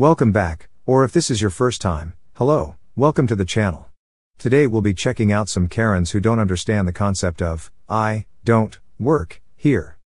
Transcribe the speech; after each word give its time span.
Welcome 0.00 0.32
back, 0.32 0.70
or 0.86 1.04
if 1.04 1.12
this 1.12 1.30
is 1.30 1.42
your 1.42 1.50
first 1.50 1.82
time, 1.82 2.14
hello, 2.36 2.76
welcome 2.96 3.26
to 3.26 3.36
the 3.36 3.44
channel. 3.44 3.90
Today 4.38 4.66
we'll 4.66 4.80
be 4.80 4.94
checking 4.94 5.30
out 5.30 5.50
some 5.50 5.68
Karens 5.68 6.12
who 6.12 6.20
don't 6.20 6.38
understand 6.38 6.88
the 6.88 6.92
concept 6.94 7.42
of, 7.42 7.70
I, 7.86 8.24
don't, 8.42 8.78
work, 8.98 9.42
here. 9.56 9.98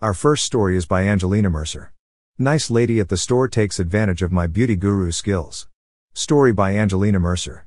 Our 0.00 0.14
first 0.14 0.44
story 0.44 0.76
is 0.76 0.86
by 0.86 1.02
Angelina 1.02 1.50
Mercer. 1.50 1.92
Nice 2.38 2.70
lady 2.70 3.00
at 3.00 3.08
the 3.08 3.16
store 3.16 3.48
takes 3.48 3.80
advantage 3.80 4.22
of 4.22 4.30
my 4.30 4.46
beauty 4.46 4.76
guru 4.76 5.10
skills. 5.10 5.66
Story 6.14 6.52
by 6.52 6.76
Angelina 6.76 7.18
Mercer. 7.18 7.66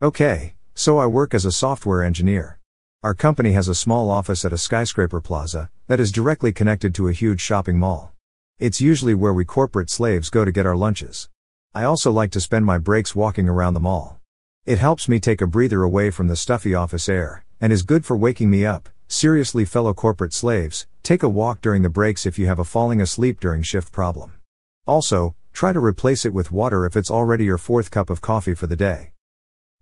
Okay, 0.00 0.54
so 0.72 0.98
I 0.98 1.06
work 1.06 1.34
as 1.34 1.44
a 1.44 1.50
software 1.50 2.04
engineer. 2.04 2.60
Our 3.02 3.14
company 3.14 3.54
has 3.54 3.66
a 3.66 3.74
small 3.74 4.08
office 4.08 4.44
at 4.44 4.52
a 4.52 4.58
skyscraper 4.58 5.20
plaza 5.20 5.70
that 5.88 5.98
is 5.98 6.12
directly 6.12 6.52
connected 6.52 6.94
to 6.94 7.08
a 7.08 7.12
huge 7.12 7.40
shopping 7.40 7.76
mall. 7.76 8.13
It's 8.60 8.80
usually 8.80 9.14
where 9.14 9.34
we 9.34 9.44
corporate 9.44 9.90
slaves 9.90 10.30
go 10.30 10.44
to 10.44 10.52
get 10.52 10.64
our 10.64 10.76
lunches. 10.76 11.28
I 11.74 11.82
also 11.82 12.12
like 12.12 12.30
to 12.30 12.40
spend 12.40 12.64
my 12.64 12.78
breaks 12.78 13.12
walking 13.12 13.48
around 13.48 13.74
the 13.74 13.80
mall. 13.80 14.20
It 14.64 14.78
helps 14.78 15.08
me 15.08 15.18
take 15.18 15.40
a 15.40 15.48
breather 15.48 15.82
away 15.82 16.10
from 16.10 16.28
the 16.28 16.36
stuffy 16.36 16.72
office 16.72 17.08
air, 17.08 17.44
and 17.60 17.72
is 17.72 17.82
good 17.82 18.06
for 18.06 18.16
waking 18.16 18.50
me 18.50 18.64
up. 18.64 18.88
Seriously, 19.08 19.64
fellow 19.64 19.92
corporate 19.92 20.32
slaves, 20.32 20.86
take 21.02 21.24
a 21.24 21.28
walk 21.28 21.62
during 21.62 21.82
the 21.82 21.88
breaks 21.88 22.26
if 22.26 22.38
you 22.38 22.46
have 22.46 22.60
a 22.60 22.64
falling 22.64 23.00
asleep 23.00 23.40
during 23.40 23.62
shift 23.62 23.90
problem. 23.90 24.34
Also, 24.86 25.34
try 25.52 25.72
to 25.72 25.80
replace 25.80 26.24
it 26.24 26.32
with 26.32 26.52
water 26.52 26.86
if 26.86 26.96
it's 26.96 27.10
already 27.10 27.44
your 27.44 27.58
fourth 27.58 27.90
cup 27.90 28.08
of 28.08 28.20
coffee 28.20 28.54
for 28.54 28.68
the 28.68 28.76
day. 28.76 29.13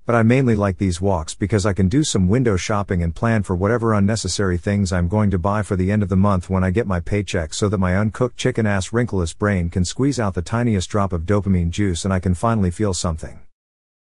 But 0.04 0.16
I 0.16 0.24
mainly 0.24 0.56
like 0.56 0.78
these 0.78 1.00
walks 1.00 1.32
because 1.32 1.64
I 1.64 1.74
can 1.74 1.88
do 1.88 2.02
some 2.02 2.28
window 2.28 2.56
shopping 2.56 3.04
and 3.04 3.14
plan 3.14 3.44
for 3.44 3.54
whatever 3.54 3.94
unnecessary 3.94 4.58
things 4.58 4.92
I'm 4.92 5.06
going 5.06 5.30
to 5.30 5.38
buy 5.38 5.62
for 5.62 5.76
the 5.76 5.92
end 5.92 6.02
of 6.02 6.08
the 6.08 6.16
month 6.16 6.50
when 6.50 6.64
I 6.64 6.70
get 6.70 6.88
my 6.88 6.98
paycheck 6.98 7.54
so 7.54 7.68
that 7.68 7.78
my 7.78 7.96
uncooked 7.96 8.36
chicken 8.36 8.66
ass 8.66 8.88
wrinkleless 8.92 9.32
brain 9.32 9.70
can 9.70 9.84
squeeze 9.84 10.18
out 10.18 10.34
the 10.34 10.42
tiniest 10.42 10.90
drop 10.90 11.12
of 11.12 11.22
dopamine 11.22 11.70
juice 11.70 12.04
and 12.04 12.12
I 12.12 12.18
can 12.18 12.34
finally 12.34 12.72
feel 12.72 12.92
something. 12.92 13.42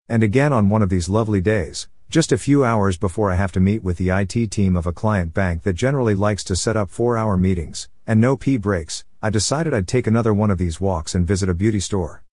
And 0.09 0.23
again 0.23 0.51
on 0.51 0.69
one 0.69 0.81
of 0.81 0.89
these 0.89 1.09
lovely 1.09 1.41
days, 1.41 1.87
just 2.09 2.31
a 2.31 2.39
few 2.39 2.65
hours 2.65 2.97
before 2.97 3.31
I 3.31 3.35
have 3.35 3.51
to 3.51 3.59
meet 3.59 3.83
with 3.83 3.97
the 3.97 4.09
IT 4.09 4.49
team 4.49 4.75
of 4.75 4.87
a 4.87 4.93
client 4.93 5.35
bank 5.35 5.61
that 5.61 5.73
generally 5.73 6.15
likes 6.15 6.43
to 6.45 6.55
set 6.55 6.75
up 6.75 6.89
four 6.89 7.17
hour 7.17 7.37
meetings, 7.37 7.87
and 8.07 8.19
no 8.19 8.35
pee 8.35 8.57
breaks, 8.57 9.05
I 9.21 9.29
decided 9.29 9.75
I'd 9.75 9.87
take 9.87 10.07
another 10.07 10.33
one 10.33 10.49
of 10.49 10.57
these 10.57 10.81
walks 10.81 11.13
and 11.13 11.27
visit 11.27 11.49
a 11.49 11.53
beauty 11.53 11.79
store. 11.79 12.23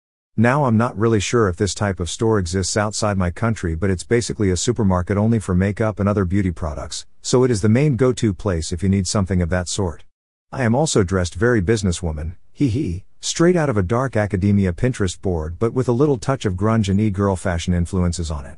Now 0.40 0.64
I'm 0.64 0.78
not 0.78 0.96
really 0.96 1.20
sure 1.20 1.50
if 1.50 1.58
this 1.58 1.74
type 1.74 2.00
of 2.00 2.08
store 2.08 2.38
exists 2.38 2.74
outside 2.74 3.18
my 3.18 3.30
country, 3.30 3.74
but 3.74 3.90
it's 3.90 4.04
basically 4.04 4.50
a 4.50 4.56
supermarket 4.56 5.18
only 5.18 5.38
for 5.38 5.54
makeup 5.54 6.00
and 6.00 6.08
other 6.08 6.24
beauty 6.24 6.50
products, 6.50 7.04
so 7.20 7.44
it 7.44 7.50
is 7.50 7.60
the 7.60 7.68
main 7.68 7.96
go 7.96 8.14
to 8.14 8.32
place 8.32 8.72
if 8.72 8.82
you 8.82 8.88
need 8.88 9.06
something 9.06 9.42
of 9.42 9.50
that 9.50 9.68
sort. 9.68 10.04
I 10.50 10.62
am 10.62 10.74
also 10.74 11.02
dressed 11.02 11.34
very 11.34 11.60
businesswoman, 11.60 12.36
hee 12.52 12.68
hee, 12.68 13.04
Straight 13.20 13.54
out 13.54 13.68
of 13.68 13.76
a 13.76 13.82
dark 13.82 14.16
academia 14.16 14.72
Pinterest 14.72 15.20
board 15.20 15.58
but 15.58 15.74
with 15.74 15.88
a 15.88 15.92
little 15.92 16.16
touch 16.16 16.46
of 16.46 16.54
grunge 16.54 16.88
and 16.88 16.98
e-girl 16.98 17.36
fashion 17.36 17.74
influences 17.74 18.30
on 18.30 18.46
it. 18.46 18.56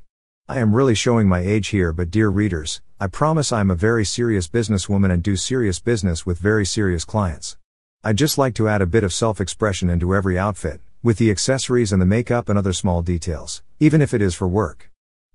I 0.48 0.60
am 0.60 0.76
really 0.76 0.94
showing 0.94 1.26
my 1.26 1.40
age 1.40 1.66
here 1.70 1.92
but 1.92 2.12
dear 2.12 2.28
readers, 2.28 2.80
I 3.00 3.08
promise 3.08 3.50
I 3.50 3.58
am 3.58 3.72
a 3.72 3.74
very 3.74 4.04
serious 4.04 4.46
businesswoman 4.46 5.10
and 5.10 5.20
do 5.20 5.34
serious 5.34 5.80
business 5.80 6.24
with 6.24 6.38
very 6.38 6.64
serious 6.64 7.04
clients. 7.04 7.56
I 8.04 8.12
just 8.12 8.38
like 8.38 8.54
to 8.54 8.68
add 8.68 8.82
a 8.82 8.86
bit 8.86 9.02
of 9.02 9.12
self-expression 9.12 9.90
into 9.90 10.14
every 10.14 10.38
outfit, 10.38 10.80
with 11.02 11.18
the 11.18 11.30
accessories 11.30 11.92
and 11.92 12.00
the 12.00 12.06
makeup 12.06 12.48
and 12.48 12.56
other 12.56 12.72
small 12.72 13.02
details, 13.02 13.62
even 13.80 14.00
if 14.00 14.14
it 14.14 14.22
is 14.22 14.34
for 14.34 14.46
work. 14.46 14.90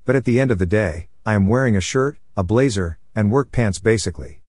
But 0.05 0.15
at 0.15 0.23
the 0.23 0.39
end 0.39 0.49
of 0.49 0.59
the 0.59 0.65
day, 0.65 1.09
I 1.25 1.33
am 1.33 1.47
wearing 1.47 1.75
a 1.75 1.81
shirt, 1.81 2.17
a 2.37 2.43
blazer, 2.43 2.97
and 3.13 3.31
work 3.31 3.51
pants 3.51 3.77
basically. 3.77 4.41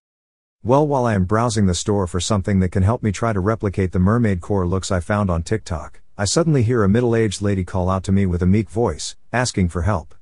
Well, 0.63 0.87
while 0.87 1.07
I 1.07 1.15
am 1.15 1.25
browsing 1.25 1.67
the 1.67 1.75
store 1.75 2.07
for 2.07 2.21
something 2.21 2.61
that 2.61 2.71
can 2.71 2.85
help 2.85 3.03
me 3.03 3.11
try 3.11 3.33
to 3.33 3.41
replicate 3.41 3.93
the 3.93 3.99
mermaid 3.99 4.41
core 4.41 4.67
looks 4.67 4.93
I 4.93 5.01
found 5.01 5.31
on 5.31 5.43
TikTok, 5.43 6.01
I 6.17 6.25
suddenly 6.25 6.63
hear 6.63 6.85
a 6.85 6.89
middle 6.89 7.17
aged 7.17 7.43
lady 7.43 7.65
call 7.65 7.91
out 7.91 8.05
to 8.05 8.13
me 8.13 8.27
with 8.27 8.43
a 8.43 8.47
meek 8.47 8.71
voice, 8.71 9.17
asking 9.33 9.71
for 9.71 9.83
help. 9.83 10.15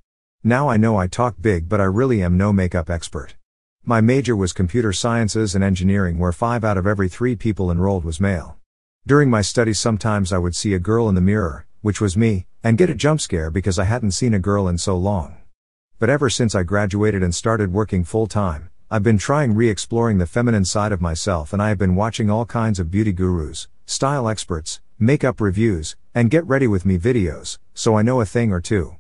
Now 0.43 0.69
I 0.69 0.77
know 0.77 0.97
I 0.97 1.07
talk 1.07 1.37
big, 1.41 1.69
but 1.69 1.81
I 1.81 1.85
really 1.85 2.23
am 2.23 2.39
no 2.39 2.53
makeup 2.53 2.89
expert. 2.89 3.35
My 3.85 4.01
major 4.01 4.35
was 4.35 4.53
computer 4.53 4.93
sciences 4.93 5.55
and 5.55 5.63
engineering, 5.63 6.19
where 6.19 6.33
five 6.33 6.65
out 6.65 6.77
of 6.77 6.87
every 6.87 7.09
three 7.09 7.37
people 7.37 7.71
enrolled 7.71 8.05
was 8.05 8.21
male. 8.21 8.57
During 9.07 9.31
my 9.31 9.41
studies, 9.41 9.79
sometimes 9.79 10.33
I 10.33 10.39
would 10.39 10.57
see 10.57 10.75
a 10.75 10.81
girl 10.81 11.09
in 11.09 11.15
the 11.15 11.21
mirror, 11.21 11.65
which 11.81 12.01
was 12.01 12.17
me, 12.17 12.49
and 12.65 12.77
get 12.77 12.91
a 12.91 12.95
jump 12.95 13.21
scare 13.21 13.53
because 13.53 13.79
I 13.79 13.85
hadn't 13.85 14.11
seen 14.11 14.35
a 14.35 14.41
girl 14.41 14.67
in 14.67 14.79
so 14.79 14.97
long. 14.97 15.37
But 16.01 16.11
ever 16.11 16.29
since 16.29 16.57
I 16.57 16.65
graduated 16.65 17.23
and 17.23 17.33
started 17.33 17.73
working 17.73 18.03
full 18.03 18.27
time, 18.27 18.69
I've 18.91 19.05
been 19.05 19.17
trying 19.17 19.55
re 19.55 19.69
exploring 19.69 20.19
the 20.19 20.27
feminine 20.27 20.65
side 20.65 20.91
of 20.91 21.01
myself 21.01 21.53
and 21.53 21.63
I 21.63 21.69
have 21.69 21.79
been 21.79 21.95
watching 21.95 22.31
all 22.31 22.47
kinds 22.47 22.81
of 22.81 22.91
beauty 22.91 23.13
gurus, 23.13 23.69
style 23.85 24.29
experts, 24.29 24.81
makeup 24.99 25.41
reviews, 25.41 25.95
and 26.13 26.29
get 26.29 26.45
ready 26.45 26.67
with 26.67 26.85
me 26.85 26.99
videos, 26.99 27.59
so 27.75 27.97
I 27.97 28.03
know 28.03 28.21
a 28.21 28.27
thing 28.27 28.51
or 28.51 28.61
two. 28.61 28.97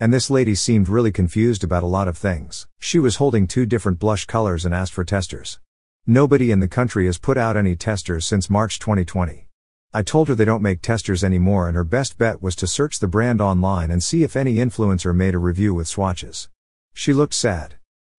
And 0.00 0.10
this 0.10 0.30
lady 0.30 0.54
seemed 0.54 0.88
really 0.88 1.12
confused 1.12 1.62
about 1.62 1.82
a 1.82 1.86
lot 1.98 2.08
of 2.08 2.16
things. 2.16 2.66
She 2.78 2.98
was 2.98 3.16
holding 3.16 3.46
two 3.46 3.66
different 3.66 3.98
blush 3.98 4.24
colors 4.24 4.64
and 4.64 4.74
asked 4.74 4.94
for 4.94 5.04
testers. 5.04 5.60
Nobody 6.06 6.50
in 6.50 6.60
the 6.60 6.66
country 6.66 7.04
has 7.04 7.18
put 7.18 7.36
out 7.36 7.58
any 7.58 7.76
testers 7.76 8.26
since 8.26 8.48
March 8.48 8.78
2020. 8.78 9.48
I 9.92 10.02
told 10.02 10.28
her 10.28 10.36
they 10.36 10.44
don't 10.44 10.62
make 10.62 10.82
testers 10.82 11.24
anymore 11.24 11.66
and 11.66 11.74
her 11.74 11.82
best 11.82 12.16
bet 12.16 12.40
was 12.40 12.54
to 12.56 12.68
search 12.68 13.00
the 13.00 13.08
brand 13.08 13.40
online 13.40 13.90
and 13.90 14.00
see 14.00 14.22
if 14.22 14.36
any 14.36 14.56
influencer 14.56 15.12
made 15.12 15.34
a 15.34 15.38
review 15.38 15.74
with 15.74 15.88
swatches. 15.88 16.48
She 16.94 17.12
looked 17.12 17.34
sad. 17.34 17.74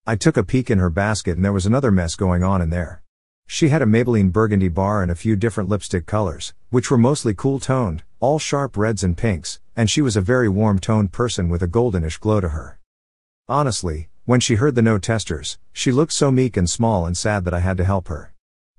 I 0.05 0.17
took 0.17 0.35
a 0.35 0.43
peek 0.43 0.69
in 0.69 0.79
her 0.79 0.89
basket 0.89 1.37
and 1.37 1.45
there 1.45 1.53
was 1.53 1.65
another 1.65 1.89
mess 1.89 2.15
going 2.15 2.43
on 2.43 2.61
in 2.61 2.71
there. 2.71 3.01
She 3.47 3.69
had 3.69 3.81
a 3.81 3.85
Maybelline 3.85 4.33
burgundy 4.33 4.67
bar 4.67 5.01
and 5.01 5.09
a 5.09 5.15
few 5.15 5.37
different 5.37 5.69
lipstick 5.69 6.05
colors, 6.05 6.53
which 6.71 6.91
were 6.91 6.97
mostly 6.97 7.33
cool 7.33 7.59
toned, 7.59 8.03
all 8.19 8.37
sharp 8.37 8.75
reds 8.75 9.01
and 9.01 9.17
pinks, 9.17 9.61
and 9.73 9.89
she 9.89 10.01
was 10.01 10.17
a 10.17 10.21
very 10.21 10.49
warm 10.49 10.77
toned 10.77 11.13
person 11.13 11.47
with 11.47 11.63
a 11.63 11.67
goldenish 11.67 12.19
glow 12.19 12.41
to 12.41 12.49
her. 12.49 12.79
Honestly, 13.47 14.09
when 14.25 14.41
she 14.41 14.55
heard 14.55 14.75
the 14.75 14.81
no 14.81 14.97
testers, 14.97 15.57
she 15.71 15.93
looked 15.93 16.13
so 16.13 16.31
meek 16.31 16.57
and 16.57 16.69
small 16.69 17.05
and 17.05 17.17
sad 17.17 17.45
that 17.45 17.53
I 17.53 17.59
had 17.59 17.77
to 17.77 17.85
help 17.85 18.09
her. 18.09 18.30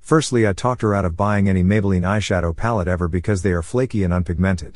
Firstly, 0.03 0.49
I 0.49 0.53
talked 0.53 0.83
her 0.83 0.97
out 0.97 1.05
of 1.05 1.17
buying 1.17 1.49
any 1.49 1.63
Maybelline 1.63 2.03
eyeshadow 2.03 2.57
palette 2.57 2.89
ever 2.89 3.07
because 3.07 3.43
they 3.43 3.53
are 3.53 3.63
flaky 3.63 4.03
and 4.03 4.13
unpigmented. 4.13 4.75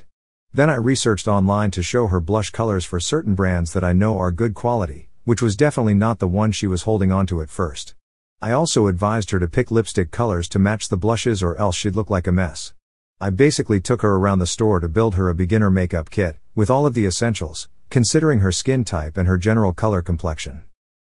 Then 0.54 0.70
I 0.70 0.76
researched 0.76 1.26
online 1.26 1.72
to 1.72 1.82
show 1.82 2.06
her 2.06 2.20
blush 2.20 2.50
colors 2.50 2.84
for 2.84 3.00
certain 3.00 3.34
brands 3.34 3.72
that 3.72 3.82
I 3.82 3.92
know 3.92 4.18
are 4.18 4.30
good 4.30 4.54
quality, 4.54 5.08
which 5.24 5.42
was 5.42 5.56
definitely 5.56 5.94
not 5.94 6.20
the 6.20 6.28
one 6.28 6.52
she 6.52 6.68
was 6.68 6.84
holding 6.84 7.10
onto 7.10 7.42
at 7.42 7.50
first. 7.50 7.96
I 8.40 8.52
also 8.52 8.86
advised 8.86 9.32
her 9.32 9.40
to 9.40 9.48
pick 9.48 9.72
lipstick 9.72 10.12
colors 10.12 10.48
to 10.50 10.60
match 10.60 10.88
the 10.88 10.96
blushes 10.96 11.42
or 11.42 11.56
else 11.56 11.74
she'd 11.74 11.96
look 11.96 12.08
like 12.08 12.28
a 12.28 12.32
mess. 12.32 12.72
I 13.20 13.30
basically 13.30 13.80
took 13.80 14.02
her 14.02 14.14
around 14.14 14.38
the 14.38 14.46
store 14.46 14.78
to 14.78 14.88
build 14.88 15.16
her 15.16 15.28
a 15.28 15.34
beginner 15.34 15.70
makeup 15.70 16.08
kit, 16.08 16.36
with 16.54 16.70
all 16.70 16.86
of 16.86 16.94
the 16.94 17.04
essentials, 17.04 17.68
considering 17.90 18.40
her 18.40 18.52
skin 18.52 18.84
type 18.84 19.16
and 19.16 19.26
her 19.26 19.38
general 19.38 19.72
color 19.72 20.02
complexion. 20.02 20.62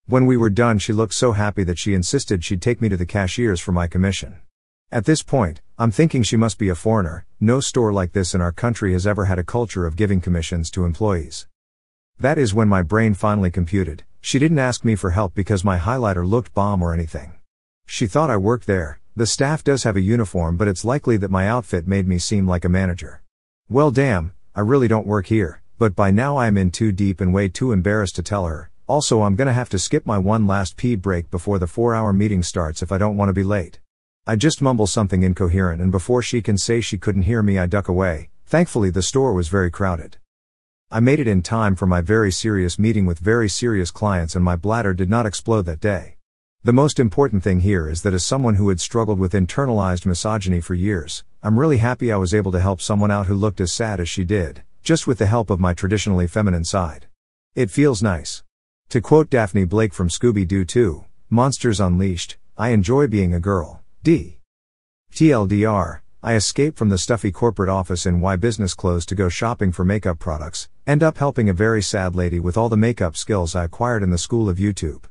When 0.09 0.25
we 0.25 0.39
were 0.39 0.49
done, 0.49 0.79
she 0.79 0.95
looked 0.95 1.13
so 1.13 1.33
happy 1.33 1.65
that 1.65 1.79
she 1.79 1.93
insisted 1.93 2.43
she'd 2.43 2.63
take 2.63 2.81
me 2.81 2.89
to 2.89 2.97
the 2.97 3.05
cashiers 3.05 3.61
for 3.61 3.73
my 3.73 3.87
commission. 3.87 4.39
At 4.91 5.05
this 5.05 5.23
point, 5.23 5.61
I'm 5.77 5.91
thinking 5.91 6.23
she 6.23 6.35
must 6.35 6.57
be 6.57 6.71
a 6.71 6.75
foreigner, 6.75 7.27
no 7.41 7.61
store 7.61 7.93
like 7.93 8.13
this 8.13 8.35
in 8.35 8.41
our 8.41 8.51
country 8.51 8.95
has 8.95 9.07
ever 9.07 9.27
had 9.27 9.39
a 9.39 9.45
culture 9.45 9.85
of 9.85 9.97
giving 9.97 10.23
commissions 10.23 10.71
to 10.71 10.87
employees. 10.87 11.47
That 12.19 12.39
is 12.39 12.55
when 12.55 12.69
my 12.69 12.81
brain 12.81 13.13
finally 13.13 13.51
computed. 13.51 14.05
She 14.23 14.39
didn't 14.39 14.59
ask 14.59 14.83
me 14.83 14.95
for 14.95 15.11
help 15.11 15.35
because 15.35 15.63
my 15.63 15.77
highlighter 15.77 16.27
looked 16.27 16.55
bomb 16.55 16.81
or 16.81 16.95
anything. 16.95 17.35
She 17.85 18.07
thought 18.07 18.31
I 18.31 18.39
worked 18.39 18.67
there. 18.67 19.01
The 19.15 19.27
staff 19.27 19.63
does 19.63 19.83
have 19.83 19.97
a 19.97 20.01
uniform, 20.01 20.57
but 20.57 20.69
it's 20.69 20.87
likely 20.87 21.19
that 21.19 21.31
my 21.31 21.47
outfit 21.47 21.87
made 21.87 22.09
me 22.09 22.19
seem 22.19 22.47
like 22.47 22.65
a 22.65 22.71
manager. 22.71 23.23
Well, 23.69 23.91
damn, 23.91 24.33
I 24.55 24.61
really 24.61 24.89
don't 24.89 25.07
work 25.07 25.27
here, 25.27 25.61
but 25.79 25.95
by 25.95 26.11
now 26.11 26.39
I 26.39 26.47
am 26.47 26.57
in 26.57 26.71
too 26.71 26.93
deep 26.93 27.21
and 27.21 27.35
way 27.35 27.51
too 27.51 27.73
embarrassed 27.73 28.17
to 28.17 28.23
tell 28.23 28.47
her. 28.47 28.71
Also, 28.89 29.21
I'm 29.21 29.37
gonna 29.37 29.53
have 29.53 29.69
to 29.69 29.79
skip 29.79 30.07
my 30.07 30.17
one 30.17 30.47
last 30.47 30.79
pee 30.79 30.97
break 30.97 31.31
before 31.31 31.59
the 31.59 31.67
four 31.67 31.95
hour 31.95 32.15
meeting 32.15 32.43
starts 32.43 32.83
if 32.83 32.91
I 32.91 32.97
don't 32.97 33.19
want 33.19 33.29
to 33.29 33.35
be 33.35 33.45
late. 33.45 33.81
I 34.27 34.35
just 34.35 34.63
mumble 34.63 34.87
something 34.87 35.23
incoherent, 35.23 35.83
and 35.83 35.93
before 35.93 36.23
she 36.23 36.41
can 36.41 36.57
say 36.57 36.81
she 36.81 36.97
couldn't 36.97 37.23
hear 37.23 37.43
me, 37.43 37.59
I 37.59 37.67
duck 37.67 37.89
away. 37.89 38.31
Thankfully, 38.47 38.89
the 38.89 39.03
store 39.03 39.35
was 39.35 39.49
very 39.49 39.71
crowded. 39.71 40.17
I 40.91 41.01
made 41.01 41.21
it 41.21 41.29
in 41.29 41.43
time 41.43 41.77
for 41.77 41.87
my 41.87 42.01
very 42.01 42.33
serious 42.33 42.79
meeting 42.79 43.05
with 43.05 43.19
very 43.19 43.47
serious 43.47 43.91
clients 43.91 44.35
and 44.35 44.43
my 44.43 44.57
bladder 44.57 44.95
did 44.95 45.11
not 45.11 45.27
explode 45.27 45.67
that 45.67 45.81
day. 45.81 46.17
The 46.65 46.73
most 46.73 46.99
important 46.99 47.43
thing 47.43 47.61
here 47.61 47.91
is 47.91 48.01
that 48.03 48.15
as 48.15 48.25
someone 48.25 48.55
who 48.55 48.71
had 48.71 48.81
struggled 48.81 49.19
with 49.19 49.35
internalized 49.35 50.07
misogyny 50.07 50.63
for 50.63 50.73
years, 50.73 51.25
I'm 51.43 51.59
really 51.59 51.77
happy 51.77 52.11
I 52.11 52.17
was 52.17 52.33
able 52.33 52.53
to 52.53 52.61
help 52.61 52.81
someone 52.81 53.11
out 53.11 53.27
who 53.27 53.35
looked 53.35 53.61
as 53.61 53.71
sad 53.71 54.01
as 54.01 54.09
she 54.09 54.25
did, 54.25 54.63
just 54.83 55.07
with 55.07 55.19
the 55.19 55.27
help 55.27 55.51
of 55.51 55.61
my 55.61 55.75
traditionally 55.75 56.27
feminine 56.27 56.65
side. 56.65 57.07
It 57.55 57.71
feels 57.71 58.03
nice. 58.03 58.43
To 58.91 59.03
quote 59.03 59.29
Daphne 59.29 59.67
Blake 59.67 59.93
from 59.93 60.09
Scooby 60.09 60.49
Doo 60.49 60.65
2, 60.65 61.05
Monsters 61.29 61.79
Unleashed, 61.79 62.39
I 62.57 62.71
enjoy 62.71 63.07
being 63.07 63.35
a 63.35 63.41
girl. 63.41 63.83
D. 64.03 64.39
TLDR, 65.13 66.01
I 66.23 66.35
escape 66.35 66.79
from 66.79 66.89
the 66.89 66.97
stuffy 66.97 67.31
corporate 67.31 67.69
office 67.69 68.07
in 68.07 68.23
Y 68.23 68.37
Business 68.37 68.73
Clothes 68.73 69.05
to 69.05 69.15
go 69.15 69.29
shopping 69.29 69.73
for 69.73 69.85
makeup 69.85 70.19
products, 70.19 70.71
end 70.87 71.03
up 71.03 71.19
helping 71.19 71.51
a 71.51 71.53
very 71.53 71.83
sad 71.83 72.17
lady 72.17 72.41
with 72.41 72.57
all 72.57 72.71
the 72.71 72.79
makeup 72.79 73.15
skills 73.15 73.55
I 73.55 73.65
acquired 73.65 74.03
in 74.03 74.09
the 74.09 74.17
school 74.17 74.49
of 74.49 74.57
YouTube. 74.57 75.05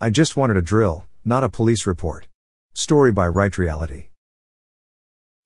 I 0.00 0.10
just 0.10 0.36
wanted 0.36 0.56
a 0.56 0.62
drill, 0.62 1.04
not 1.24 1.42
a 1.42 1.48
police 1.48 1.84
report. 1.84 2.28
Story 2.74 3.10
by 3.10 3.26
Right 3.26 3.58
Reality. 3.58 4.10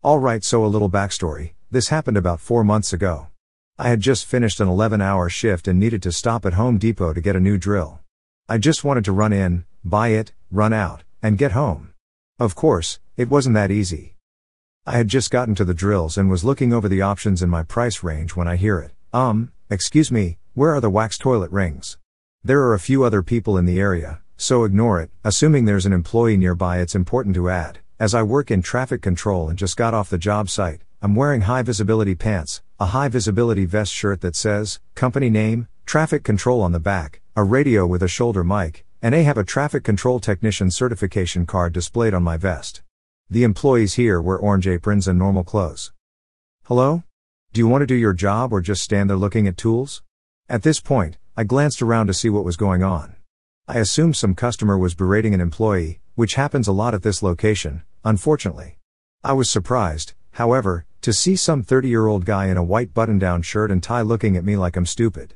Alright, 0.05 0.45
so 0.45 0.67
a 0.67 0.67
little 0.67 0.91
backstory. 0.91 1.53
This 1.71 1.89
happened 1.89 2.19
about 2.19 2.41
four 2.41 2.63
months 2.63 2.93
ago. 2.93 3.29
I 3.79 3.91
had 3.91 4.01
just 4.01 4.25
finished 4.25 4.59
an 4.59 4.69
11 4.69 5.03
hour 5.03 5.29
shift 5.29 5.69
and 5.69 5.79
needed 5.79 6.03
to 6.05 6.11
stop 6.11 6.47
at 6.47 6.55
Home 6.55 6.79
Depot 6.79 7.13
to 7.13 7.21
get 7.21 7.37
a 7.37 7.41
new 7.41 7.59
drill. 7.59 8.01
I 8.49 8.57
just 8.57 8.85
wanted 8.85 9.05
to 9.05 9.13
run 9.13 9.35
in, 9.35 9.67
buy 9.85 10.09
it, 10.09 10.33
run 10.51 10.73
out, 10.73 11.03
and 11.23 11.37
get 11.37 11.53
home. 11.53 11.93
Of 12.39 12.55
course, 12.55 13.01
it 13.19 13.29
wasn't 13.29 13.53
that 13.57 13.71
easy. 13.71 14.15
I 14.87 14.93
had 14.93 15.09
just 15.09 15.31
gotten 15.31 15.55
to 15.57 15.65
the 15.65 15.75
drills 15.75 16.17
and 16.17 16.31
was 16.31 16.43
looking 16.43 16.73
over 16.73 16.89
the 16.89 17.03
options 17.03 17.43
in 17.43 17.51
my 17.51 17.63
price 17.63 18.03
range 18.03 18.35
when 18.35 18.49
I 18.49 18.57
hear 18.57 18.79
it. 18.79 18.93
Um, 19.13 19.53
excuse 19.69 20.11
me, 20.11 20.39
where 20.55 20.75
are 20.75 20.81
the 20.81 20.89
wax 20.89 21.19
toilet 21.19 21.51
rings? 21.51 21.99
There 22.43 22.63
are 22.63 22.73
a 22.73 22.81
few 22.81 23.05
other 23.05 23.23
people 23.23 23.59
in 23.59 23.67
the 23.67 23.79
area, 23.79 24.23
so 24.39 24.65
ignore 24.65 25.03
it. 25.03 25.11
Assuming 25.23 25.67
there's 25.67 25.85
an 25.85 25.93
employee 25.93 26.39
nearby, 26.39 26.79
it's 26.79 26.95
important 26.95 27.35
to 27.35 27.51
add. 27.51 27.81
As 28.01 28.15
I 28.15 28.23
work 28.23 28.51
in 28.51 28.63
traffic 28.63 29.03
control 29.03 29.51
and 29.51 29.59
just 29.59 29.77
got 29.77 29.93
off 29.93 30.09
the 30.09 30.17
job 30.17 30.49
site, 30.49 30.81
I'm 31.03 31.15
wearing 31.15 31.43
high 31.43 31.63
visibility 31.63 32.15
pants, 32.15 32.63
a 32.79 32.87
high 32.87 33.09
visibility 33.09 33.65
vest 33.65 33.91
shirt 33.91 34.21
that 34.21 34.37
says, 34.37 34.81
company 34.95 35.31
name, 35.31 35.67
traffic 35.87 36.23
control 36.23 36.61
on 36.61 36.73
the 36.73 36.81
back, 36.81 37.23
a 37.35 37.43
radio 37.43 37.87
with 37.87 38.03
a 38.03 38.09
shoulder 38.09 38.45
mic, 38.45 38.85
and 39.01 39.15
I 39.15 39.21
have 39.21 39.39
a 39.39 39.45
traffic 39.45 39.83
control 39.83 40.21
technician 40.21 40.71
certification 40.71 41.47
card 41.47 41.73
displayed 41.73 42.13
on 42.13 42.23
my 42.23 42.37
vest. 42.37 42.83
The 43.31 43.45
employees 43.45 43.95
here 43.95 44.21
wear 44.21 44.37
orange 44.37 44.69
aprons 44.69 45.09
and 45.09 45.19
normal 45.19 45.43
clothes. 45.43 45.93
Hello? 46.65 47.03
Do 47.55 47.61
you 47.61 47.67
want 47.67 47.81
to 47.81 47.87
do 47.87 47.95
your 47.95 48.13
job 48.13 48.53
or 48.53 48.61
just 48.61 48.83
stand 48.83 49.09
there 49.09 49.17
looking 49.17 49.47
at 49.47 49.57
tools? 49.57 50.03
At 50.47 50.63
this 50.63 50.79
point, 50.79 51.17
I 51.35 51.45
glanced 51.45 51.81
around 51.81 52.09
to 52.09 52.15
see 52.15 52.29
what 52.29 52.45
was 52.45 52.59
going 52.59 52.83
on. 52.83 53.17
I 53.67 53.79
assumed 53.79 54.17
some 54.17 54.35
customer 54.35 54.77
was 54.77 54.95
berating 54.95 55.33
an 55.33 55.41
employee, 55.41 56.01
which 56.15 56.35
happens 56.35 56.69
a 56.69 56.73
lot 56.73 56.93
at 56.93 57.03
this 57.03 57.23
location, 57.23 57.85
unfortunately. 58.05 58.77
I 59.25 59.33
was 59.33 59.49
surprised, 59.49 60.13
however, 60.33 60.85
to 61.07 61.13
see 61.13 61.37
some 61.37 61.63
30 61.63 61.89
year 61.89 62.09
old 62.09 62.25
guy 62.25 62.47
in 62.47 62.57
a 62.57 62.65
white 62.65 62.93
button 62.93 63.17
down 63.17 63.41
shirt 63.41 63.71
and 63.71 63.81
tie 63.81 64.03
looking 64.03 64.37
at 64.37 64.45
me 64.45 64.57
like 64.57 64.75
I'm 64.77 64.85
stupid. 64.85 65.35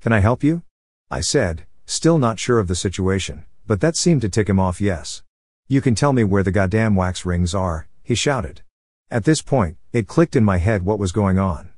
Can 0.00 0.10
I 0.10 0.20
help 0.20 0.42
you? 0.42 0.62
I 1.10 1.20
said, 1.20 1.66
still 1.84 2.16
not 2.16 2.38
sure 2.38 2.58
of 2.58 2.66
the 2.66 2.74
situation, 2.74 3.44
but 3.66 3.82
that 3.82 3.94
seemed 3.94 4.22
to 4.22 4.30
tick 4.30 4.48
him 4.48 4.58
off 4.58 4.80
yes. 4.80 5.22
You 5.68 5.82
can 5.82 5.94
tell 5.94 6.14
me 6.14 6.24
where 6.24 6.42
the 6.42 6.50
goddamn 6.50 6.96
wax 6.96 7.26
rings 7.26 7.54
are, 7.54 7.88
he 8.02 8.14
shouted. 8.14 8.62
At 9.10 9.24
this 9.24 9.42
point, 9.42 9.76
it 9.92 10.08
clicked 10.08 10.34
in 10.34 10.44
my 10.44 10.56
head 10.56 10.86
what 10.86 10.98
was 10.98 11.12
going 11.12 11.38
on. 11.38 11.68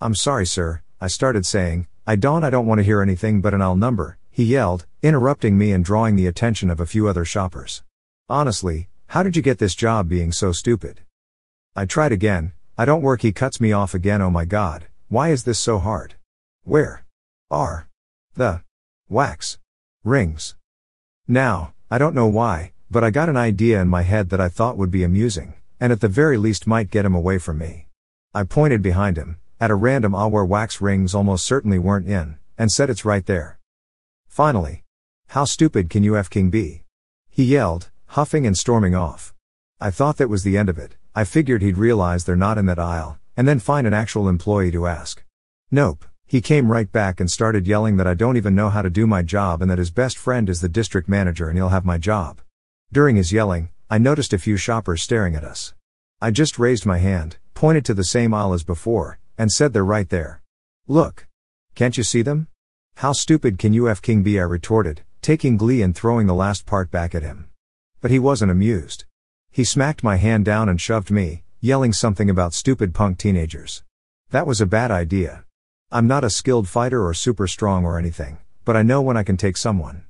I'm 0.00 0.16
sorry, 0.16 0.44
sir, 0.44 0.82
I 1.00 1.06
started 1.06 1.46
saying, 1.46 1.86
I 2.04 2.16
don't, 2.16 2.42
I 2.42 2.50
don't 2.50 2.66
want 2.66 2.80
to 2.80 2.84
hear 2.84 3.00
anything 3.00 3.40
but 3.40 3.54
an 3.54 3.62
L 3.62 3.76
number, 3.76 4.18
he 4.28 4.42
yelled, 4.42 4.86
interrupting 5.04 5.56
me 5.56 5.70
and 5.70 5.84
drawing 5.84 6.16
the 6.16 6.26
attention 6.26 6.68
of 6.68 6.80
a 6.80 6.84
few 6.84 7.06
other 7.06 7.24
shoppers. 7.24 7.84
Honestly, 8.28 8.88
how 9.06 9.22
did 9.22 9.36
you 9.36 9.42
get 9.42 9.58
this 9.58 9.76
job 9.76 10.08
being 10.08 10.32
so 10.32 10.50
stupid? 10.50 11.02
I 11.76 11.84
tried 11.84 12.10
again, 12.10 12.52
I 12.76 12.84
don't 12.84 13.02
work, 13.02 13.22
he 13.22 13.32
cuts 13.32 13.60
me 13.60 13.72
off 13.72 13.94
again, 13.94 14.20
oh 14.20 14.30
my 14.30 14.44
god, 14.44 14.86
why 15.08 15.30
is 15.30 15.44
this 15.44 15.58
so 15.58 15.78
hard? 15.78 16.14
Where 16.64 17.04
are 17.50 17.88
the 18.34 18.62
wax 19.08 19.58
rings? 20.02 20.56
Now, 21.28 21.72
I 21.90 21.98
don't 21.98 22.14
know 22.14 22.26
why, 22.26 22.72
but 22.90 23.04
I 23.04 23.10
got 23.10 23.28
an 23.28 23.36
idea 23.36 23.80
in 23.80 23.88
my 23.88 24.02
head 24.02 24.30
that 24.30 24.40
I 24.40 24.48
thought 24.48 24.76
would 24.76 24.90
be 24.90 25.04
amusing, 25.04 25.54
and 25.78 25.92
at 25.92 26.00
the 26.00 26.08
very 26.08 26.36
least 26.36 26.66
might 26.66 26.90
get 26.90 27.04
him 27.04 27.14
away 27.14 27.38
from 27.38 27.58
me. 27.58 27.86
I 28.34 28.42
pointed 28.42 28.82
behind 28.82 29.16
him, 29.16 29.38
at 29.60 29.70
a 29.70 29.76
random 29.76 30.14
aisle 30.14 30.30
where 30.30 30.44
wax 30.44 30.80
rings 30.80 31.14
almost 31.14 31.46
certainly 31.46 31.78
weren't 31.78 32.08
in, 32.08 32.38
and 32.58 32.72
said 32.72 32.90
it's 32.90 33.04
right 33.04 33.26
there. 33.26 33.58
Finally. 34.26 34.84
How 35.28 35.44
stupid 35.44 35.90
can 35.90 36.02
you 36.02 36.16
F 36.16 36.28
King 36.28 36.50
be? 36.50 36.82
He 37.28 37.44
yelled, 37.44 37.90
huffing 38.06 38.46
and 38.46 38.58
storming 38.58 38.96
off. 38.96 39.32
I 39.80 39.92
thought 39.92 40.16
that 40.16 40.28
was 40.28 40.42
the 40.42 40.58
end 40.58 40.68
of 40.68 40.76
it. 40.76 40.96
I 41.14 41.24
figured 41.24 41.62
he'd 41.62 41.76
realize 41.76 42.24
they're 42.24 42.36
not 42.36 42.58
in 42.58 42.66
that 42.66 42.78
aisle, 42.78 43.18
and 43.36 43.48
then 43.48 43.58
find 43.58 43.86
an 43.86 43.94
actual 43.94 44.28
employee 44.28 44.70
to 44.70 44.86
ask. 44.86 45.24
Nope. 45.70 46.04
He 46.26 46.40
came 46.40 46.70
right 46.70 46.90
back 46.90 47.18
and 47.18 47.28
started 47.28 47.66
yelling 47.66 47.96
that 47.96 48.06
I 48.06 48.14
don't 48.14 48.36
even 48.36 48.54
know 48.54 48.70
how 48.70 48.82
to 48.82 48.90
do 48.90 49.04
my 49.04 49.22
job 49.22 49.60
and 49.60 49.68
that 49.68 49.78
his 49.78 49.90
best 49.90 50.16
friend 50.16 50.48
is 50.48 50.60
the 50.60 50.68
district 50.68 51.08
manager 51.08 51.48
and 51.48 51.58
he'll 51.58 51.70
have 51.70 51.84
my 51.84 51.98
job. 51.98 52.40
During 52.92 53.16
his 53.16 53.32
yelling, 53.32 53.70
I 53.90 53.98
noticed 53.98 54.32
a 54.32 54.38
few 54.38 54.56
shoppers 54.56 55.02
staring 55.02 55.34
at 55.34 55.42
us. 55.42 55.74
I 56.20 56.30
just 56.30 56.56
raised 56.56 56.86
my 56.86 56.98
hand, 56.98 57.38
pointed 57.54 57.84
to 57.86 57.94
the 57.94 58.04
same 58.04 58.32
aisle 58.32 58.52
as 58.52 58.62
before, 58.62 59.18
and 59.36 59.50
said 59.50 59.72
they're 59.72 59.84
right 59.84 60.08
there. 60.08 60.40
Look. 60.86 61.26
Can't 61.74 61.96
you 61.96 62.04
see 62.04 62.22
them? 62.22 62.46
How 62.96 63.12
stupid 63.12 63.58
can 63.58 63.72
you 63.72 63.88
F 63.88 64.00
King 64.00 64.22
be? 64.22 64.38
I 64.38 64.44
retorted, 64.44 65.02
taking 65.22 65.56
glee 65.56 65.82
and 65.82 65.96
throwing 65.96 66.28
the 66.28 66.34
last 66.34 66.66
part 66.66 66.92
back 66.92 67.12
at 67.12 67.24
him. 67.24 67.48
But 68.00 68.12
he 68.12 68.20
wasn't 68.20 68.52
amused. 68.52 69.04
He 69.52 69.64
smacked 69.64 70.04
my 70.04 70.16
hand 70.16 70.44
down 70.44 70.68
and 70.68 70.80
shoved 70.80 71.10
me, 71.10 71.42
yelling 71.60 71.92
something 71.92 72.30
about 72.30 72.54
stupid 72.54 72.94
punk 72.94 73.18
teenagers. 73.18 73.82
That 74.30 74.46
was 74.46 74.60
a 74.60 74.66
bad 74.66 74.92
idea. 74.92 75.44
I'm 75.90 76.06
not 76.06 76.22
a 76.22 76.30
skilled 76.30 76.68
fighter 76.68 77.04
or 77.04 77.12
super 77.14 77.48
strong 77.48 77.84
or 77.84 77.98
anything, 77.98 78.38
but 78.64 78.76
I 78.76 78.82
know 78.82 79.02
when 79.02 79.16
I 79.16 79.24
can 79.24 79.36
take 79.36 79.56
someone. 79.56 80.04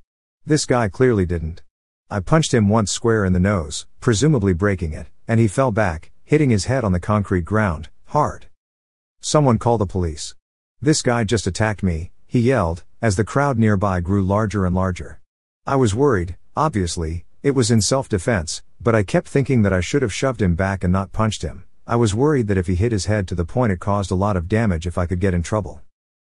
This 0.44 0.66
guy 0.66 0.88
clearly 0.88 1.24
didn't. 1.24 1.62
I 2.10 2.20
punched 2.20 2.52
him 2.52 2.68
once 2.68 2.90
square 2.90 3.24
in 3.24 3.32
the 3.32 3.40
nose, 3.40 3.86
presumably 4.00 4.52
breaking 4.52 4.92
it, 4.92 5.06
and 5.26 5.40
he 5.40 5.48
fell 5.48 5.70
back, 5.70 6.10
hitting 6.22 6.50
his 6.50 6.66
head 6.66 6.84
on 6.84 6.92
the 6.92 7.00
concrete 7.00 7.46
ground, 7.46 7.88
hard. 8.08 8.46
Someone 9.22 9.58
call 9.58 9.78
the 9.78 9.86
police. 9.86 10.34
This 10.82 11.00
guy 11.00 11.24
just 11.24 11.46
attacked 11.46 11.82
me, 11.82 12.10
he 12.26 12.40
yelled, 12.40 12.84
as 13.00 13.16
the 13.16 13.24
crowd 13.24 13.58
nearby 13.58 14.00
grew 14.00 14.22
larger 14.22 14.66
and 14.66 14.74
larger. 14.74 15.20
I 15.66 15.76
was 15.76 15.94
worried, 15.94 16.36
obviously, 16.54 17.24
it 17.42 17.52
was 17.52 17.70
in 17.70 17.80
self 17.80 18.06
defense, 18.06 18.62
but 18.82 18.94
I 18.94 19.02
kept 19.02 19.26
thinking 19.26 19.62
that 19.62 19.72
I 19.72 19.80
should 19.80 20.02
have 20.02 20.12
shoved 20.12 20.42
him 20.42 20.54
back 20.54 20.84
and 20.84 20.92
not 20.92 21.12
punched 21.12 21.40
him. 21.40 21.64
I 21.86 21.96
was 21.96 22.14
worried 22.14 22.48
that 22.48 22.58
if 22.58 22.66
he 22.66 22.74
hit 22.74 22.92
his 22.92 23.06
head 23.06 23.26
to 23.28 23.34
the 23.34 23.46
point 23.46 23.72
it 23.72 23.80
caused 23.80 24.10
a 24.10 24.14
lot 24.14 24.36
of 24.36 24.46
damage 24.46 24.86
if 24.86 24.98
I 24.98 25.06
could 25.06 25.20
get 25.20 25.32
in 25.32 25.42
trouble. 25.42 25.80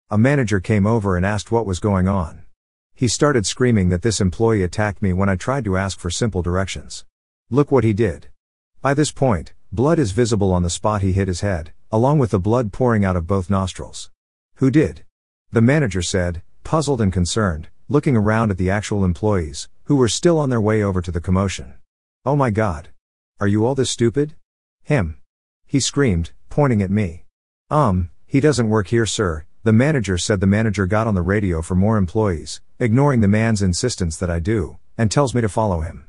A 0.09 0.17
manager 0.17 0.61
came 0.61 0.87
over 0.87 1.17
and 1.17 1.25
asked 1.25 1.51
what 1.51 1.65
was 1.65 1.79
going 1.79 2.07
on. 2.07 2.43
He 2.95 3.07
started 3.07 3.45
screaming 3.45 3.89
that 3.89 4.01
this 4.01 4.21
employee 4.21 4.63
attacked 4.63 5.01
me 5.01 5.11
when 5.11 5.29
I 5.29 5.35
tried 5.35 5.65
to 5.65 5.77
ask 5.77 5.99
for 5.99 6.09
simple 6.09 6.41
directions. 6.41 7.05
Look 7.49 7.69
what 7.69 7.83
he 7.83 7.93
did. 7.93 8.29
By 8.81 8.93
this 8.93 9.11
point, 9.11 9.53
blood 9.73 9.99
is 9.99 10.13
visible 10.13 10.53
on 10.53 10.63
the 10.63 10.69
spot 10.69 11.01
he 11.01 11.11
hit 11.11 11.27
his 11.27 11.41
head, 11.41 11.73
along 11.91 12.19
with 12.19 12.31
the 12.31 12.39
blood 12.39 12.71
pouring 12.71 13.03
out 13.03 13.15
of 13.17 13.27
both 13.27 13.49
nostrils. 13.49 14.09
Who 14.55 14.71
did? 14.71 15.03
The 15.51 15.61
manager 15.61 16.01
said, 16.01 16.43
puzzled 16.63 17.01
and 17.01 17.11
concerned, 17.11 17.67
looking 17.87 18.15
around 18.15 18.51
at 18.51 18.57
the 18.57 18.69
actual 18.69 19.03
employees, 19.03 19.67
who 19.89 19.95
were 19.95 20.07
still 20.07 20.37
on 20.37 20.51
their 20.51 20.61
way 20.61 20.83
over 20.83 21.01
to 21.01 21.09
the 21.09 21.19
commotion. 21.19 21.73
Oh 22.23 22.35
my 22.35 22.51
god. 22.51 22.89
Are 23.39 23.47
you 23.47 23.65
all 23.65 23.73
this 23.73 23.89
stupid? 23.89 24.35
Him. 24.83 25.17
He 25.65 25.79
screamed, 25.79 26.31
pointing 26.47 26.83
at 26.83 26.91
me. 26.91 27.25
Um, 27.71 28.11
he 28.27 28.39
doesn't 28.39 28.69
work 28.69 28.89
here, 28.89 29.07
sir. 29.07 29.45
The 29.63 29.73
manager 29.73 30.19
said 30.19 30.41
the 30.41 30.45
manager 30.45 30.85
got 30.85 31.07
on 31.07 31.15
the 31.15 31.23
radio 31.23 31.63
for 31.63 31.73
more 31.73 31.97
employees, 31.97 32.61
ignoring 32.77 33.21
the 33.21 33.27
man's 33.27 33.63
insistence 33.63 34.15
that 34.17 34.29
I 34.29 34.37
do, 34.37 34.77
and 34.95 35.09
tells 35.09 35.33
me 35.33 35.41
to 35.41 35.49
follow 35.49 35.81
him. 35.81 36.05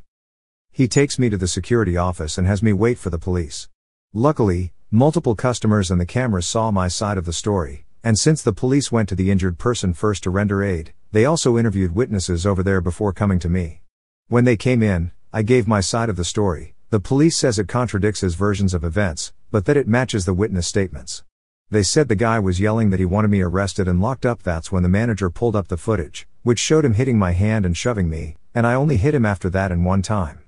He 0.71 0.87
takes 0.87 1.19
me 1.19 1.31
to 1.31 1.39
the 1.39 1.49
security 1.49 1.97
office 1.97 2.37
and 2.37 2.47
has 2.47 2.63
me 2.63 2.75
wait 2.75 2.99
for 2.99 3.09
the 3.09 3.19
police. 3.19 3.71
Luckily, 4.13 4.75
multiple 4.91 5.35
customers 5.35 5.91
and 5.91 5.99
the 5.99 6.05
cameras 6.05 6.47
saw 6.47 6.71
my 6.71 6.89
side 6.89 7.17
of 7.17 7.25
the 7.25 7.33
story, 7.33 7.87
and 8.05 8.19
since 8.19 8.43
the 8.43 8.53
police 8.53 8.93
went 8.93 9.09
to 9.09 9.15
the 9.15 9.31
injured 9.31 9.57
person 9.57 9.95
first 9.95 10.23
to 10.25 10.31
render 10.31 10.63
aid, 10.63 10.93
they 11.13 11.25
also 11.25 11.59
interviewed 11.59 11.95
witnesses 11.95 12.47
over 12.47 12.63
there 12.63 12.81
before 12.81 13.13
coming 13.13 13.39
to 13.41 13.49
me. 13.49 13.83
When 14.29 14.45
they 14.45 14.57
came 14.57 14.83
in, 14.83 15.13
I 15.33 15.43
gave 15.43 15.67
my 15.67 15.81
side 15.81 16.09
of 16.09 16.17
the 16.17 16.25
story. 16.25 16.75
The 16.91 17.01
police 17.01 17.37
says 17.37 17.59
it 17.59 17.69
contradicts 17.69 18.21
his 18.21 18.35
versions 18.35 18.75
of 18.75 18.85
events, 18.85 19.33
but 19.51 19.65
that 19.65 19.77
it 19.77 19.89
matches 19.89 20.25
the 20.25 20.35
witness 20.35 20.67
statements. 20.67 21.25
They 21.71 21.83
said 21.83 22.09
the 22.09 22.17
guy 22.17 22.39
was 22.39 22.61
yelling 22.61 22.91
that 22.91 22.99
he 23.01 23.07
wanted 23.07 23.31
me 23.31 23.41
arrested 23.41 23.87
and 23.87 24.01
locked 24.01 24.27
up. 24.27 24.43
That's 24.43 24.73
when 24.73 24.83
the 24.83 24.89
manager 24.89 25.31
pulled 25.31 25.55
up 25.55 25.69
the 25.69 25.77
footage, 25.77 26.27
which 26.43 26.59
showed 26.59 26.85
him 26.85 26.95
hitting 26.95 27.19
my 27.19 27.33
hand 27.33 27.65
and 27.65 27.77
shoving 27.77 28.11
me, 28.11 28.37
and 28.55 28.67
I 28.67 28.75
only 28.75 28.97
hit 28.97 29.15
him 29.15 29.25
after 29.25 29.49
that 29.51 29.71
and 29.71 29.85
one 29.85 30.03
time. 30.03 30.41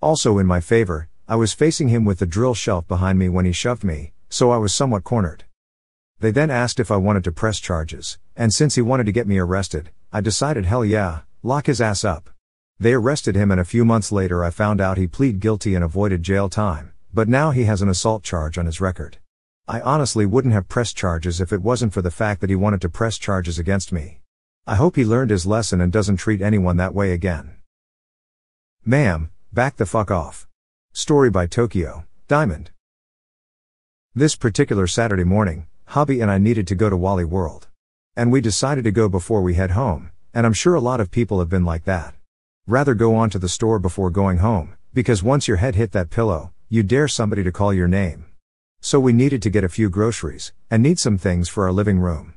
Also 0.00 0.38
in 0.38 0.46
my 0.46 0.60
favor, 0.60 1.08
I 1.26 1.36
was 1.36 1.52
facing 1.52 1.88
him 1.88 2.04
with 2.04 2.20
the 2.20 2.26
drill 2.26 2.54
shelf 2.54 2.86
behind 2.86 3.18
me 3.18 3.28
when 3.28 3.44
he 3.44 3.52
shoved 3.52 3.82
me, 3.82 4.12
so 4.28 4.50
I 4.50 4.56
was 4.56 4.72
somewhat 4.72 5.04
cornered. 5.04 5.44
They 6.20 6.30
then 6.30 6.50
asked 6.50 6.80
if 6.80 6.90
I 6.90 6.96
wanted 6.96 7.24
to 7.24 7.32
press 7.32 7.58
charges, 7.60 8.18
and 8.36 8.54
since 8.54 8.76
he 8.76 8.82
wanted 8.82 9.06
to 9.06 9.12
get 9.12 9.26
me 9.26 9.38
arrested, 9.38 9.90
I 10.10 10.22
decided 10.22 10.64
hell 10.64 10.86
yeah, 10.86 11.20
lock 11.42 11.66
his 11.66 11.82
ass 11.82 12.02
up. 12.02 12.30
They 12.78 12.94
arrested 12.94 13.36
him 13.36 13.50
and 13.50 13.60
a 13.60 13.64
few 13.64 13.84
months 13.84 14.10
later 14.10 14.42
I 14.42 14.48
found 14.50 14.80
out 14.80 14.96
he 14.96 15.06
pleaded 15.06 15.40
guilty 15.40 15.74
and 15.74 15.84
avoided 15.84 16.22
jail 16.22 16.48
time, 16.48 16.92
but 17.12 17.28
now 17.28 17.50
he 17.50 17.64
has 17.64 17.82
an 17.82 17.90
assault 17.90 18.22
charge 18.22 18.56
on 18.56 18.64
his 18.64 18.80
record. 18.80 19.18
I 19.66 19.82
honestly 19.82 20.24
wouldn't 20.24 20.54
have 20.54 20.68
pressed 20.68 20.96
charges 20.96 21.42
if 21.42 21.52
it 21.52 21.60
wasn't 21.60 21.92
for 21.92 22.00
the 22.00 22.10
fact 22.10 22.40
that 22.40 22.48
he 22.48 22.56
wanted 22.56 22.80
to 22.80 22.88
press 22.88 23.18
charges 23.18 23.58
against 23.58 23.92
me. 23.92 24.20
I 24.66 24.76
hope 24.76 24.96
he 24.96 25.04
learned 25.04 25.30
his 25.30 25.44
lesson 25.44 25.78
and 25.80 25.92
doesn't 25.92 26.16
treat 26.16 26.40
anyone 26.40 26.78
that 26.78 26.94
way 26.94 27.12
again. 27.12 27.56
Ma'am, 28.86 29.30
back 29.52 29.76
the 29.76 29.84
fuck 29.84 30.10
off. 30.10 30.48
Story 30.94 31.28
by 31.28 31.46
Tokyo, 31.46 32.06
Diamond. 32.28 32.70
This 34.14 34.36
particular 34.36 34.86
Saturday 34.86 35.24
morning, 35.24 35.66
Hobby 35.88 36.22
and 36.22 36.30
I 36.30 36.38
needed 36.38 36.66
to 36.68 36.74
go 36.74 36.88
to 36.88 36.96
Wally 36.96 37.26
World. 37.26 37.67
And 38.18 38.32
we 38.32 38.40
decided 38.40 38.82
to 38.82 38.90
go 38.90 39.08
before 39.08 39.42
we 39.42 39.54
head 39.54 39.70
home, 39.70 40.10
and 40.34 40.44
I'm 40.44 40.52
sure 40.52 40.74
a 40.74 40.80
lot 40.80 40.98
of 40.98 41.12
people 41.12 41.38
have 41.38 41.48
been 41.48 41.64
like 41.64 41.84
that. 41.84 42.16
Rather 42.66 42.92
go 42.92 43.14
on 43.14 43.30
to 43.30 43.38
the 43.38 43.48
store 43.48 43.78
before 43.78 44.10
going 44.10 44.38
home, 44.38 44.74
because 44.92 45.22
once 45.22 45.46
your 45.46 45.58
head 45.58 45.76
hit 45.76 45.92
that 45.92 46.10
pillow, 46.10 46.52
you 46.68 46.82
dare 46.82 47.06
somebody 47.06 47.44
to 47.44 47.52
call 47.52 47.72
your 47.72 47.86
name. 47.86 48.26
So 48.80 48.98
we 48.98 49.12
needed 49.12 49.40
to 49.42 49.50
get 49.50 49.62
a 49.62 49.68
few 49.68 49.88
groceries, 49.88 50.52
and 50.68 50.82
need 50.82 50.98
some 50.98 51.16
things 51.16 51.48
for 51.48 51.62
our 51.66 51.70
living 51.70 52.00
room. 52.00 52.34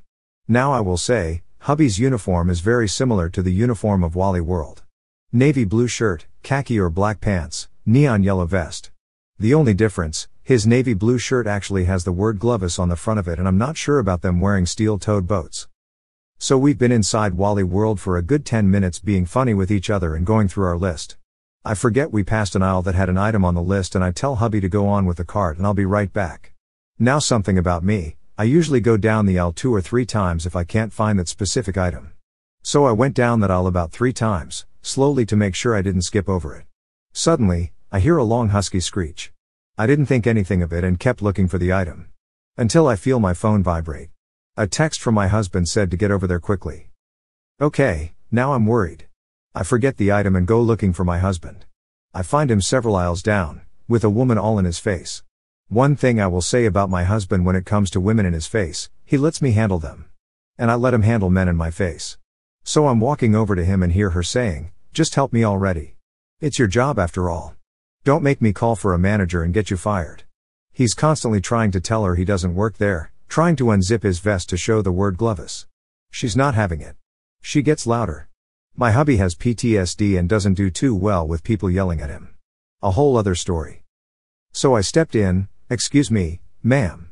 Now 0.48 0.72
I 0.72 0.82
will 0.82 0.98
say, 0.98 1.42
hubby's 1.62 1.98
uniform 1.98 2.52
is 2.52 2.60
very 2.60 2.88
similar 2.88 3.28
to 3.30 3.42
the 3.42 3.52
uniform 3.52 4.04
of 4.04 4.14
Wally 4.14 4.40
World. 4.40 4.84
Navy 5.32 5.66
blue 5.66 5.88
shirt, 5.88 6.28
khaki 6.44 6.80
or 6.80 6.92
black 6.92 7.22
pants, 7.22 7.70
neon 7.88 8.22
yellow 8.22 8.46
vest. 8.46 8.92
The 9.40 9.56
only 9.56 9.74
difference, 9.74 10.28
his 10.44 10.68
navy 10.68 10.94
blue 10.94 11.18
shirt 11.18 11.48
actually 11.48 11.86
has 11.86 12.04
the 12.04 12.12
word 12.12 12.38
Glovis 12.38 12.78
on 12.78 12.90
the 12.90 12.96
front 12.96 13.20
of 13.20 13.28
it 13.28 13.40
and 13.40 13.48
I'm 13.48 13.58
not 13.58 13.78
sure 13.78 13.98
about 13.98 14.22
them 14.22 14.40
wearing 14.40 14.68
steel-toed 14.68 15.26
boats. 15.26 15.68
So 16.44 16.58
we've 16.58 16.80
been 16.80 16.92
inside 16.92 17.36
Wally 17.36 17.64
World 17.64 18.00
for 18.00 18.18
a 18.18 18.24
good 18.24 18.48
10 18.48 18.72
minutes 18.72 18.98
being 18.98 19.28
funny 19.28 19.54
with 19.54 19.70
each 19.70 19.92
other 19.92 20.16
and 20.16 20.26
going 20.26 20.48
through 20.48 20.66
our 20.66 20.78
list. 20.78 21.16
I 21.64 21.76
forget 21.76 22.12
we 22.12 22.24
passed 22.24 22.56
an 22.56 22.64
aisle 22.64 22.82
that 22.82 22.96
had 22.96 23.10
an 23.10 23.18
item 23.20 23.46
on 23.46 23.54
the 23.54 23.62
list 23.62 23.94
and 23.94 24.04
I 24.04 24.10
tell 24.10 24.38
hubby 24.38 24.60
to 24.60 24.68
go 24.68 24.88
on 24.88 25.06
with 25.06 25.18
the 25.18 25.24
cart 25.24 25.58
and 25.58 25.68
I'll 25.68 25.76
be 25.76 25.86
right 25.86 26.12
back. 26.12 26.54
Now 26.98 27.20
something 27.20 27.60
about 27.60 27.84
me, 27.84 28.16
I 28.40 28.46
usually 28.46 28.80
go 28.80 28.98
down 28.98 29.28
the 29.28 29.38
aisle 29.38 29.52
two 29.52 29.72
or 29.72 29.82
three 29.82 30.04
times 30.04 30.48
if 30.48 30.56
I 30.56 30.64
can't 30.64 30.92
find 30.92 31.20
that 31.20 31.28
specific 31.28 31.78
item. 31.78 32.14
So 32.64 32.86
I 32.86 32.92
went 32.92 33.14
down 33.14 33.42
that 33.42 33.52
aisle 33.52 33.68
about 33.68 33.92
three 33.92 34.12
times, 34.12 34.66
slowly 34.82 35.28
to 35.28 35.36
make 35.36 35.54
sure 35.54 35.76
I 35.76 35.84
didn't 35.84 36.10
skip 36.10 36.28
over 36.28 36.56
it. 36.56 36.66
Suddenly, 37.14 37.72
I 37.92 38.00
hear 38.00 38.18
a 38.18 38.24
long 38.24 38.50
husky 38.50 38.80
screech. 38.80 39.32
I 39.78 39.86
didn't 39.86 40.08
think 40.08 40.26
anything 40.26 40.64
of 40.64 40.74
it 40.74 40.84
and 40.84 41.00
kept 41.00 41.22
looking 41.22 41.48
for 41.48 41.60
the 41.60 41.72
item. 41.72 42.10
Until 42.58 42.88
I 42.88 42.96
feel 42.96 43.20
my 43.20 43.36
phone 43.36 43.62
vibrate. 43.62 44.10
A 44.58 44.68
text 44.68 45.00
from 45.00 45.16
my 45.16 45.30
husband 45.30 45.70
said 45.70 45.90
to 45.92 45.98
get 45.98 46.12
over 46.12 46.28
there 46.28 46.42
quickly. 46.42 46.90
Okay, 47.62 48.12
now 48.30 48.52
I'm 48.52 48.66
worried. 48.66 49.06
I 49.56 49.64
forget 49.64 49.96
the 49.96 50.12
item 50.12 50.36
and 50.36 50.46
go 50.46 50.62
looking 50.62 50.92
for 50.92 51.06
my 51.06 51.20
husband. 51.20 51.64
I 52.14 52.22
find 52.22 52.52
him 52.52 52.60
several 52.60 52.98
aisles 52.98 53.24
down, 53.24 53.62
with 53.88 54.04
a 54.04 54.10
woman 54.10 54.38
all 54.38 54.60
in 54.60 54.66
his 54.66 54.78
face. 54.78 55.24
One 55.70 55.96
thing 55.96 56.20
I 56.20 56.28
will 56.28 56.42
say 56.42 56.66
about 56.66 56.90
my 56.90 57.06
husband 57.06 57.46
when 57.46 57.56
it 57.56 57.66
comes 57.66 57.90
to 57.92 58.02
women 58.02 58.26
in 58.26 58.34
his 58.34 58.46
face, 58.46 58.90
he 59.06 59.18
lets 59.18 59.42
me 59.42 59.52
handle 59.52 59.80
them. 59.80 60.10
And 60.58 60.70
I 60.70 60.76
let 60.76 60.94
him 60.94 61.04
handle 61.04 61.30
men 61.30 61.48
in 61.48 61.56
my 61.56 61.72
face. 61.72 62.18
So 62.66 62.88
I'm 62.88 63.00
walking 63.00 63.34
over 63.34 63.56
to 63.56 63.64
him 63.64 63.82
and 63.82 63.94
hear 63.94 64.10
her 64.10 64.22
saying, 64.22 64.74
just 64.92 65.16
help 65.16 65.32
me 65.32 65.46
already. 65.46 65.96
It's 66.42 66.60
your 66.60 66.68
job 66.68 67.00
after 67.00 67.30
all. 67.30 67.56
Don't 68.04 68.22
make 68.22 68.42
me 68.42 68.52
call 68.52 68.76
for 68.76 68.94
a 68.94 69.00
manager 69.00 69.44
and 69.44 69.54
get 69.54 69.72
you 69.72 69.78
fired. 69.78 70.24
He's 70.74 70.94
constantly 70.94 71.40
trying 71.40 71.72
to 71.72 71.80
tell 71.80 72.04
her 72.04 72.16
he 72.16 72.26
doesn't 72.26 72.54
work 72.54 72.80
there, 72.80 73.11
trying 73.32 73.56
to 73.56 73.68
unzip 73.68 74.04
his 74.04 74.20
vest 74.20 74.50
to 74.50 74.58
show 74.58 74.82
the 74.82 74.92
word 74.92 75.16
Glovis. 75.16 75.66
She's 76.12 76.36
not 76.36 76.54
having 76.54 76.82
it. 76.82 76.98
She 77.42 77.62
gets 77.62 77.88
louder. 77.88 78.28
My 78.76 78.92
hubby 78.92 79.16
has 79.18 79.36
PTSD 79.36 80.20
and 80.20 80.28
doesn't 80.28 80.56
do 80.56 80.70
too 80.70 80.94
well 80.94 81.26
with 81.26 81.42
people 81.42 81.70
yelling 81.70 82.02
at 82.02 82.10
him. 82.10 82.36
A 82.84 82.92
whole 82.92 83.16
other 83.16 83.34
story. 83.34 83.86
So 84.52 84.76
I 84.76 84.82
stepped 84.82 85.16
in, 85.16 85.48
excuse 85.70 86.12
me, 86.12 86.42
ma'am. 86.62 87.12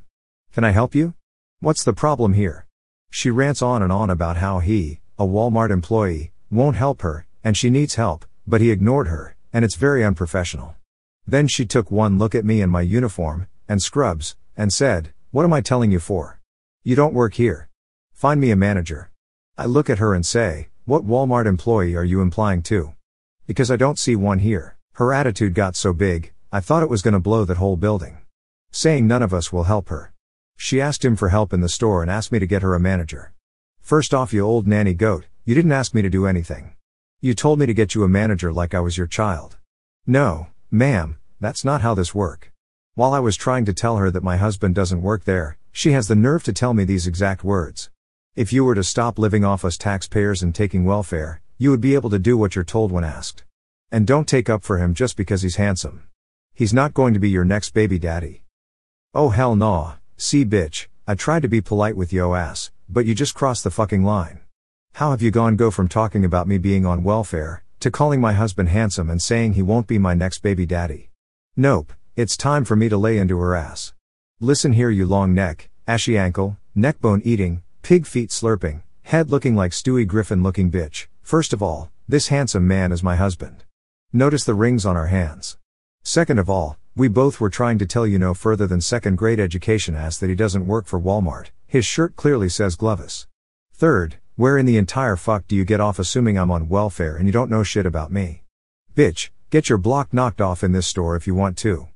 Can 0.51 0.65
I 0.65 0.71
help 0.71 0.93
you? 0.93 1.13
What's 1.61 1.85
the 1.85 1.93
problem 1.93 2.33
here? 2.33 2.65
She 3.11 3.29
rants 3.29 3.61
on 3.61 3.81
and 3.81 3.91
on 3.93 4.09
about 4.09 4.35
how 4.35 4.59
he, 4.59 4.99
a 5.17 5.25
Walmart 5.25 5.69
employee, 5.69 6.33
won't 6.51 6.75
help 6.75 7.01
her, 7.01 7.27
and 7.45 7.55
she 7.55 7.69
needs 7.69 7.95
help, 7.95 8.25
but 8.45 8.59
he 8.59 8.71
ignored 8.71 9.07
her, 9.07 9.37
and 9.53 9.63
it's 9.63 9.77
very 9.77 10.03
unprofessional. 10.03 10.75
Then 11.25 11.47
she 11.47 11.65
took 11.65 11.89
one 11.89 12.17
look 12.17 12.35
at 12.35 12.43
me 12.43 12.61
in 12.61 12.69
my 12.69 12.81
uniform, 12.81 13.47
and 13.69 13.81
scrubs, 13.81 14.35
and 14.57 14.73
said, 14.73 15.13
What 15.31 15.43
am 15.43 15.53
I 15.53 15.61
telling 15.61 15.91
you 15.91 15.99
for? 15.99 16.41
You 16.83 16.95
don't 16.95 17.13
work 17.13 17.35
here. 17.35 17.69
Find 18.13 18.41
me 18.41 18.49
a 18.49 18.55
manager. 18.55 19.11
I 19.59 19.65
look 19.65 19.87
at 19.87 19.99
her 19.99 20.15
and 20.15 20.25
say, 20.25 20.69
what 20.85 21.05
Walmart 21.05 21.45
employee 21.45 21.95
are 21.95 22.03
you 22.03 22.19
implying 22.19 22.63
to? 22.63 22.95
Because 23.45 23.69
I 23.69 23.75
don't 23.75 23.99
see 23.99 24.15
one 24.15 24.39
here. 24.39 24.75
Her 24.93 25.13
attitude 25.13 25.53
got 25.53 25.75
so 25.75 25.93
big, 25.93 26.33
I 26.51 26.61
thought 26.61 26.81
it 26.81 26.89
was 26.89 27.03
gonna 27.03 27.19
blow 27.19 27.45
that 27.45 27.57
whole 27.57 27.77
building. 27.77 28.17
Saying 28.71 29.05
none 29.05 29.21
of 29.21 29.31
us 29.31 29.53
will 29.53 29.65
help 29.65 29.89
her. 29.89 30.13
She 30.57 30.81
asked 30.81 31.05
him 31.05 31.15
for 31.15 31.29
help 31.29 31.53
in 31.53 31.61
the 31.61 31.69
store 31.69 32.01
and 32.01 32.09
asked 32.09 32.31
me 32.31 32.39
to 32.39 32.47
get 32.47 32.63
her 32.63 32.73
a 32.73 32.79
manager. 32.79 33.31
First 33.81 34.15
off, 34.15 34.33
you 34.33 34.41
old 34.41 34.67
nanny 34.67 34.95
goat, 34.95 35.25
you 35.45 35.53
didn't 35.53 35.71
ask 35.71 35.93
me 35.93 36.01
to 36.01 36.09
do 36.09 36.25
anything. 36.25 36.73
You 37.21 37.35
told 37.35 37.59
me 37.59 37.67
to 37.67 37.73
get 37.75 37.93
you 37.93 38.03
a 38.03 38.09
manager 38.09 38.51
like 38.51 38.73
I 38.73 38.79
was 38.79 38.97
your 38.97 39.05
child. 39.05 39.57
No, 40.07 40.47
ma'am, 40.71 41.19
that's 41.39 41.63
not 41.63 41.81
how 41.81 41.93
this 41.93 42.15
work. 42.15 42.51
While 42.99 43.13
I 43.13 43.19
was 43.19 43.37
trying 43.37 43.63
to 43.63 43.71
tell 43.71 43.95
her 43.95 44.11
that 44.11 44.23
my 44.23 44.35
husband 44.35 44.75
doesn't 44.75 45.01
work 45.01 45.23
there, 45.23 45.57
she 45.71 45.93
has 45.93 46.09
the 46.09 46.17
nerve 46.17 46.43
to 46.43 46.51
tell 46.51 46.73
me 46.73 46.83
these 46.83 47.07
exact 47.07 47.45
words. 47.45 47.89
If 48.35 48.51
you 48.51 48.65
were 48.65 48.75
to 48.75 48.83
stop 48.83 49.17
living 49.17 49.45
off 49.45 49.63
us 49.63 49.77
taxpayers 49.77 50.43
and 50.43 50.53
taking 50.53 50.83
welfare, 50.83 51.39
you 51.57 51.71
would 51.71 51.79
be 51.79 51.95
able 51.95 52.09
to 52.09 52.19
do 52.19 52.37
what 52.37 52.55
you're 52.55 52.65
told 52.65 52.91
when 52.91 53.05
asked. 53.05 53.45
And 53.89 54.05
don't 54.05 54.27
take 54.27 54.49
up 54.49 54.65
for 54.65 54.79
him 54.79 54.93
just 54.93 55.15
because 55.15 55.43
he's 55.43 55.55
handsome. 55.55 56.09
He's 56.53 56.73
not 56.73 56.93
going 56.93 57.13
to 57.13 57.21
be 57.21 57.29
your 57.29 57.45
next 57.45 57.73
baby 57.73 57.99
daddy. 57.99 58.43
Oh 59.13 59.29
hell 59.29 59.55
nah, 59.55 59.93
see 60.17 60.43
bitch, 60.43 60.87
I 61.07 61.15
tried 61.15 61.43
to 61.43 61.47
be 61.47 61.61
polite 61.61 61.95
with 61.95 62.11
yo 62.11 62.35
ass, 62.35 62.69
but 62.89 63.05
you 63.05 63.15
just 63.15 63.33
crossed 63.33 63.63
the 63.63 63.71
fucking 63.71 64.03
line. 64.03 64.41
How 64.95 65.11
have 65.11 65.21
you 65.21 65.31
gone 65.31 65.55
go 65.55 65.71
from 65.71 65.87
talking 65.87 66.25
about 66.25 66.49
me 66.49 66.57
being 66.57 66.85
on 66.85 67.05
welfare, 67.05 67.63
to 67.79 67.91
calling 67.91 68.19
my 68.19 68.33
husband 68.33 68.67
handsome 68.67 69.09
and 69.09 69.21
saying 69.21 69.53
he 69.53 69.61
won't 69.61 69.87
be 69.87 69.97
my 69.97 70.15
next 70.15 70.39
baby 70.39 70.65
daddy? 70.65 71.11
Nope, 71.55 71.93
it's 72.19 72.35
time 72.35 72.65
for 72.65 72.75
me 72.75 72.89
to 72.89 72.97
lay 72.97 73.17
into 73.17 73.39
her 73.39 73.55
ass. 73.55 73.93
Listen 74.41 74.73
here 74.73 74.89
you 74.89 75.05
long 75.05 75.33
neck, 75.33 75.69
ashy 75.87 76.17
ankle, 76.17 76.57
neckbone 76.75 77.21
eating, 77.23 77.63
Pig 77.81 78.05
feet 78.05 78.29
slurping, 78.29 78.81
head 79.03 79.31
looking 79.31 79.55
like 79.55 79.71
Stewie 79.71 80.05
Griffin 80.05 80.43
looking 80.43 80.69
bitch. 80.69 81.07
First 81.21 81.53
of 81.53 81.63
all, 81.63 81.89
this 82.09 82.27
handsome 82.27 82.67
man 82.67 82.91
is 82.91 83.01
my 83.01 83.15
husband. 83.15 83.63
Notice 84.11 84.43
the 84.43 84.53
rings 84.53 84.85
on 84.85 84.97
our 84.97 85.07
hands. 85.07 85.57
Second 86.03 86.39
of 86.39 86.49
all, 86.49 86.77
we 86.93 87.07
both 87.07 87.39
were 87.39 87.49
trying 87.49 87.77
to 87.77 87.85
tell 87.85 88.05
you 88.05 88.19
no 88.19 88.33
further 88.33 88.67
than 88.67 88.81
second 88.81 89.15
grade 89.15 89.39
education 89.39 89.95
ass 89.95 90.17
that 90.17 90.27
he 90.27 90.35
doesn't 90.35 90.67
work 90.67 90.87
for 90.87 90.99
Walmart. 90.99 91.51
His 91.67 91.85
shirt 91.85 92.17
clearly 92.17 92.49
says 92.49 92.75
Glovis. 92.75 93.27
Third, 93.71 94.17
where 94.35 94.57
in 94.57 94.65
the 94.65 94.77
entire 94.77 95.15
fuck 95.15 95.47
do 95.47 95.55
you 95.55 95.63
get 95.63 95.79
off 95.79 95.97
assuming 95.97 96.37
I'm 96.37 96.51
on 96.51 96.67
welfare 96.67 97.15
and 97.15 97.27
you 97.27 97.31
don't 97.31 97.49
know 97.49 97.63
shit 97.63 97.85
about 97.85 98.11
me? 98.11 98.43
Bitch, 98.93 99.29
get 99.51 99.69
your 99.69 99.77
block 99.77 100.13
knocked 100.13 100.41
off 100.41 100.65
in 100.65 100.73
this 100.73 100.85
store 100.85 101.15
if 101.15 101.25
you 101.25 101.33
want 101.33 101.57
to. 101.59 101.87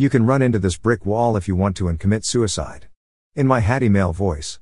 You 0.00 0.08
can 0.08 0.26
run 0.26 0.42
into 0.42 0.60
this 0.60 0.76
brick 0.76 1.04
wall 1.04 1.36
if 1.36 1.48
you 1.48 1.56
want 1.56 1.76
to 1.78 1.88
and 1.88 1.98
commit 1.98 2.24
suicide. 2.24 2.86
In 3.34 3.48
my 3.48 3.58
hattie 3.58 3.88
male 3.88 4.12
voice. 4.12 4.60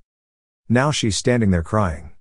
Now 0.66 0.90
she's 0.90 1.14
standing 1.14 1.50
there 1.50 1.62
crying. 1.62 2.12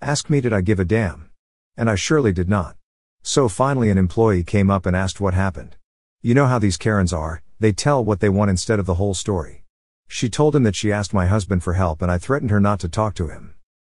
Ask 0.00 0.28
me 0.28 0.40
did 0.40 0.52
I 0.52 0.60
give 0.60 0.80
a 0.80 0.84
damn? 0.84 1.30
And 1.76 1.88
I 1.88 1.94
surely 1.94 2.32
did 2.32 2.48
not. 2.48 2.74
So 3.22 3.48
finally 3.48 3.90
an 3.90 3.96
employee 3.96 4.42
came 4.42 4.72
up 4.72 4.86
and 4.86 4.96
asked 4.96 5.20
what 5.20 5.34
happened. 5.34 5.76
You 6.20 6.34
know 6.34 6.46
how 6.46 6.58
these 6.58 6.76
Karens 6.76 7.12
are, 7.12 7.44
they 7.60 7.70
tell 7.70 8.04
what 8.04 8.18
they 8.18 8.28
want 8.28 8.50
instead 8.50 8.80
of 8.80 8.86
the 8.86 8.94
whole 8.94 9.14
story. 9.14 9.62
She 10.08 10.28
told 10.28 10.56
him 10.56 10.64
that 10.64 10.74
she 10.74 10.90
asked 10.90 11.14
my 11.14 11.26
husband 11.26 11.62
for 11.62 11.74
help 11.74 12.02
and 12.02 12.10
I 12.10 12.18
threatened 12.18 12.50
her 12.50 12.58
not 12.58 12.80
to 12.80 12.88
talk 12.88 13.14
to 13.14 13.28
him. 13.28 13.54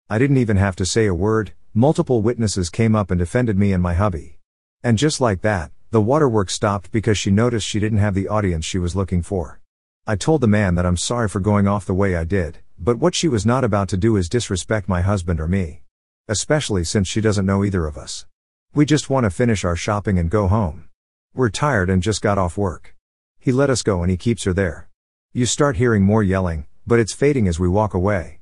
I 0.09 0.17
didn't 0.17 0.37
even 0.37 0.55
have 0.55 0.77
to 0.77 0.85
say 0.85 1.05
a 1.05 1.13
word, 1.13 1.51
multiple 1.73 2.21
witnesses 2.21 2.69
came 2.69 2.95
up 2.95 3.11
and 3.11 3.19
defended 3.19 3.57
me 3.57 3.73
and 3.73 3.83
my 3.83 3.95
hubby. 3.95 4.39
And 4.81 4.97
just 4.97 5.19
like 5.19 5.41
that, 5.41 5.73
the 5.91 6.01
waterworks 6.01 6.53
stopped 6.53 6.91
because 6.91 7.17
she 7.17 7.31
noticed 7.31 7.65
she 7.65 7.79
didn't 7.79 7.97
have 7.97 8.13
the 8.13 8.27
audience 8.27 8.63
she 8.63 8.77
was 8.77 8.95
looking 8.95 9.23
for. 9.23 9.59
I 10.05 10.15
told 10.15 10.41
the 10.41 10.47
man 10.47 10.75
that 10.75 10.85
I'm 10.85 10.97
sorry 10.97 11.27
for 11.27 11.39
going 11.39 11.67
off 11.67 11.87
the 11.87 11.95
way 11.95 12.15
I 12.15 12.25
did, 12.25 12.59
but 12.77 12.99
what 12.99 13.15
she 13.15 13.27
was 13.27 13.43
not 13.43 13.63
about 13.63 13.89
to 13.89 13.97
do 13.97 14.15
is 14.15 14.29
disrespect 14.29 14.87
my 14.87 15.01
husband 15.01 15.39
or 15.39 15.47
me. 15.47 15.81
Especially 16.27 16.83
since 16.83 17.07
she 17.07 17.21
doesn't 17.21 17.45
know 17.45 17.63
either 17.65 17.87
of 17.87 17.97
us. 17.97 18.27
We 18.75 18.85
just 18.85 19.09
want 19.09 19.23
to 19.23 19.31
finish 19.31 19.65
our 19.65 19.75
shopping 19.75 20.19
and 20.19 20.29
go 20.29 20.47
home. 20.47 20.89
We're 21.33 21.49
tired 21.49 21.89
and 21.89 22.03
just 22.03 22.21
got 22.21 22.37
off 22.37 22.55
work. 22.55 22.95
He 23.39 23.51
let 23.51 23.71
us 23.71 23.81
go 23.81 24.03
and 24.03 24.11
he 24.11 24.17
keeps 24.17 24.43
her 24.43 24.53
there. 24.53 24.89
You 25.33 25.47
start 25.47 25.77
hearing 25.77 26.03
more 26.03 26.21
yelling, 26.21 26.67
but 26.85 26.99
it's 26.99 27.13
fading 27.13 27.47
as 27.47 27.59
we 27.59 27.67
walk 27.67 27.95
away. 27.95 28.41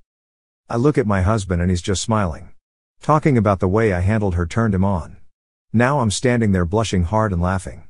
I 0.69 0.75
look 0.75 0.97
at 0.97 1.07
my 1.07 1.21
husband 1.21 1.61
and 1.61 1.69
he's 1.69 1.81
just 1.81 2.01
smiling. 2.01 2.49
Talking 3.01 3.37
about 3.37 3.61
the 3.61 3.69
way 3.69 3.93
I 3.93 4.01
handled 4.01 4.35
her 4.35 4.45
turned 4.45 4.75
him 4.75 4.83
on. 4.83 5.16
Now 5.77 5.99
I'm 5.99 6.09
standing 6.09 6.53
there 6.53 6.65
blushing 6.65 7.03
hard 7.03 7.31
and 7.31 7.39
laughing. 7.39 7.83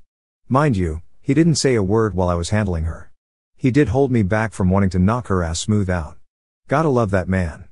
Mind 0.49 0.75
you, 0.75 1.03
he 1.21 1.33
didn't 1.33 1.55
say 1.55 1.73
a 1.73 1.81
word 1.81 2.13
while 2.13 2.27
I 2.27 2.33
was 2.33 2.49
handling 2.49 2.83
her. 2.83 3.13
He 3.55 3.71
did 3.71 3.87
hold 3.87 4.11
me 4.11 4.23
back 4.23 4.51
from 4.51 4.69
wanting 4.69 4.89
to 4.89 4.99
knock 4.99 5.27
her 5.27 5.41
ass 5.41 5.61
smooth 5.61 5.89
out. 5.89 6.17
Gotta 6.67 6.89
love 6.89 7.11
that 7.11 7.29
man. 7.29 7.69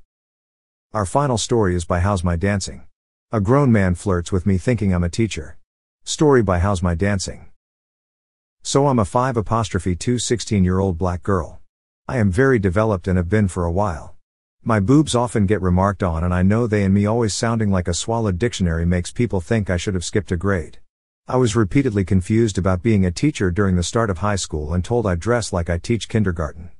Our 0.94 1.04
final 1.04 1.36
story 1.36 1.74
is 1.74 1.84
by 1.84 2.00
How's 2.00 2.24
My 2.24 2.34
Dancing. 2.34 2.86
A 3.30 3.42
grown 3.42 3.70
man 3.70 3.94
flirts 3.94 4.32
with 4.32 4.46
me 4.46 4.56
thinking 4.56 4.94
I'm 4.94 5.04
a 5.04 5.10
teacher. 5.10 5.58
Story 6.02 6.42
by 6.42 6.60
How's 6.60 6.82
My 6.82 6.94
Dancing. 6.94 7.50
So 8.62 8.86
I'm 8.86 8.98
a 8.98 9.04
5 9.04 9.36
apostrophe 9.36 9.94
2 9.94 10.18
16 10.18 10.64
year 10.64 10.78
old 10.78 10.96
black 10.96 11.22
girl. 11.22 11.60
I 12.08 12.16
am 12.16 12.30
very 12.30 12.58
developed 12.58 13.06
and 13.06 13.18
have 13.18 13.28
been 13.28 13.48
for 13.48 13.66
a 13.66 13.70
while. 13.70 14.15
My 14.68 14.80
boobs 14.80 15.14
often 15.14 15.46
get 15.46 15.62
remarked 15.62 16.02
on 16.02 16.24
and 16.24 16.34
I 16.34 16.42
know 16.42 16.66
they 16.66 16.82
and 16.82 16.92
me 16.92 17.06
always 17.06 17.32
sounding 17.32 17.70
like 17.70 17.86
a 17.86 17.94
swallowed 17.94 18.36
dictionary 18.36 18.84
makes 18.84 19.12
people 19.12 19.40
think 19.40 19.70
I 19.70 19.76
should 19.76 19.94
have 19.94 20.04
skipped 20.04 20.32
a 20.32 20.36
grade. 20.36 20.78
I 21.28 21.36
was 21.36 21.54
repeatedly 21.54 22.04
confused 22.04 22.58
about 22.58 22.82
being 22.82 23.06
a 23.06 23.12
teacher 23.12 23.52
during 23.52 23.76
the 23.76 23.84
start 23.84 24.10
of 24.10 24.18
high 24.18 24.34
school 24.34 24.74
and 24.74 24.84
told 24.84 25.06
I 25.06 25.14
dress 25.14 25.52
like 25.52 25.70
I 25.70 25.78
teach 25.78 26.08
kindergarten. 26.08 26.70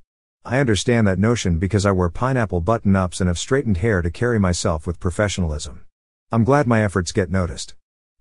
I 0.43 0.59
understand 0.59 1.07
that 1.07 1.17
notion 1.17 1.59
because 1.59 1.85
I 1.85 1.91
wear 1.91 2.09
pineapple 2.09 2.59
button 2.59 2.93
ups 2.93 3.21
and 3.21 3.29
have 3.29 3.39
straightened 3.39 3.77
hair 3.77 4.01
to 4.01 4.11
carry 4.11 4.37
myself 4.37 4.85
with 4.85 4.99
professionalism. 4.99 5.85
I'm 6.29 6.43
glad 6.43 6.67
my 6.67 6.83
efforts 6.83 7.13
get 7.13 7.31
noticed. 7.31 7.73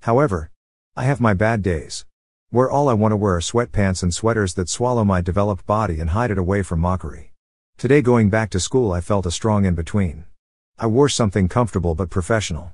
However, 0.02 0.52
I 0.94 1.02
have 1.06 1.20
my 1.20 1.34
bad 1.34 1.62
days. 1.62 2.06
Where 2.50 2.70
all 2.70 2.88
I 2.88 2.94
want 2.94 3.10
to 3.10 3.16
wear 3.16 3.34
are 3.34 3.40
sweatpants 3.40 4.04
and 4.04 4.14
sweaters 4.14 4.54
that 4.54 4.68
swallow 4.68 5.02
my 5.04 5.20
developed 5.20 5.66
body 5.66 5.98
and 5.98 6.10
hide 6.10 6.30
it 6.30 6.38
away 6.38 6.62
from 6.62 6.78
mockery. 6.78 7.32
Today 7.78 8.00
going 8.00 8.30
back 8.30 8.48
to 8.50 8.58
school 8.58 8.90
I 8.90 9.02
felt 9.02 9.26
a 9.26 9.30
strong 9.30 9.66
in 9.66 9.74
between. 9.74 10.24
I 10.78 10.86
wore 10.86 11.10
something 11.10 11.46
comfortable 11.46 11.94
but 11.94 12.08
professional. 12.08 12.72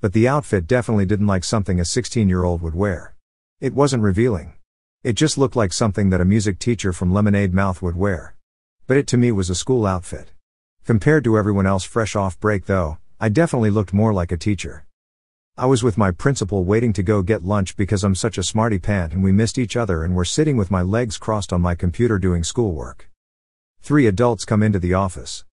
But 0.00 0.12
the 0.12 0.26
outfit 0.26 0.66
definitely 0.66 1.06
didn't 1.06 1.28
like 1.28 1.44
something 1.44 1.78
a 1.78 1.84
16 1.84 2.28
year 2.28 2.42
old 2.42 2.60
would 2.60 2.74
wear. 2.74 3.14
It 3.60 3.74
wasn't 3.74 4.02
revealing. 4.02 4.54
It 5.04 5.12
just 5.12 5.38
looked 5.38 5.54
like 5.54 5.72
something 5.72 6.10
that 6.10 6.20
a 6.20 6.24
music 6.24 6.58
teacher 6.58 6.92
from 6.92 7.12
Lemonade 7.12 7.54
Mouth 7.54 7.80
would 7.80 7.94
wear. 7.94 8.34
But 8.88 8.96
it 8.96 9.06
to 9.08 9.16
me 9.16 9.30
was 9.30 9.50
a 9.50 9.54
school 9.54 9.86
outfit. 9.86 10.32
Compared 10.84 11.22
to 11.22 11.38
everyone 11.38 11.66
else 11.68 11.84
fresh 11.84 12.16
off 12.16 12.40
break 12.40 12.66
though, 12.66 12.98
I 13.20 13.28
definitely 13.28 13.70
looked 13.70 13.92
more 13.92 14.12
like 14.12 14.32
a 14.32 14.36
teacher. 14.36 14.84
I 15.56 15.66
was 15.66 15.84
with 15.84 15.96
my 15.96 16.10
principal 16.10 16.64
waiting 16.64 16.92
to 16.94 17.04
go 17.04 17.22
get 17.22 17.44
lunch 17.44 17.76
because 17.76 18.02
I'm 18.02 18.16
such 18.16 18.36
a 18.36 18.42
smarty 18.42 18.80
pant 18.80 19.12
and 19.12 19.22
we 19.22 19.30
missed 19.30 19.58
each 19.58 19.76
other 19.76 20.02
and 20.02 20.16
were 20.16 20.24
sitting 20.24 20.56
with 20.56 20.72
my 20.72 20.82
legs 20.82 21.18
crossed 21.18 21.52
on 21.52 21.60
my 21.60 21.76
computer 21.76 22.18
doing 22.18 22.42
schoolwork. 22.42 23.09
Three 23.82 24.06
adults 24.06 24.44
come 24.44 24.62
into 24.62 24.78
the 24.78 24.94
office. 24.94 25.44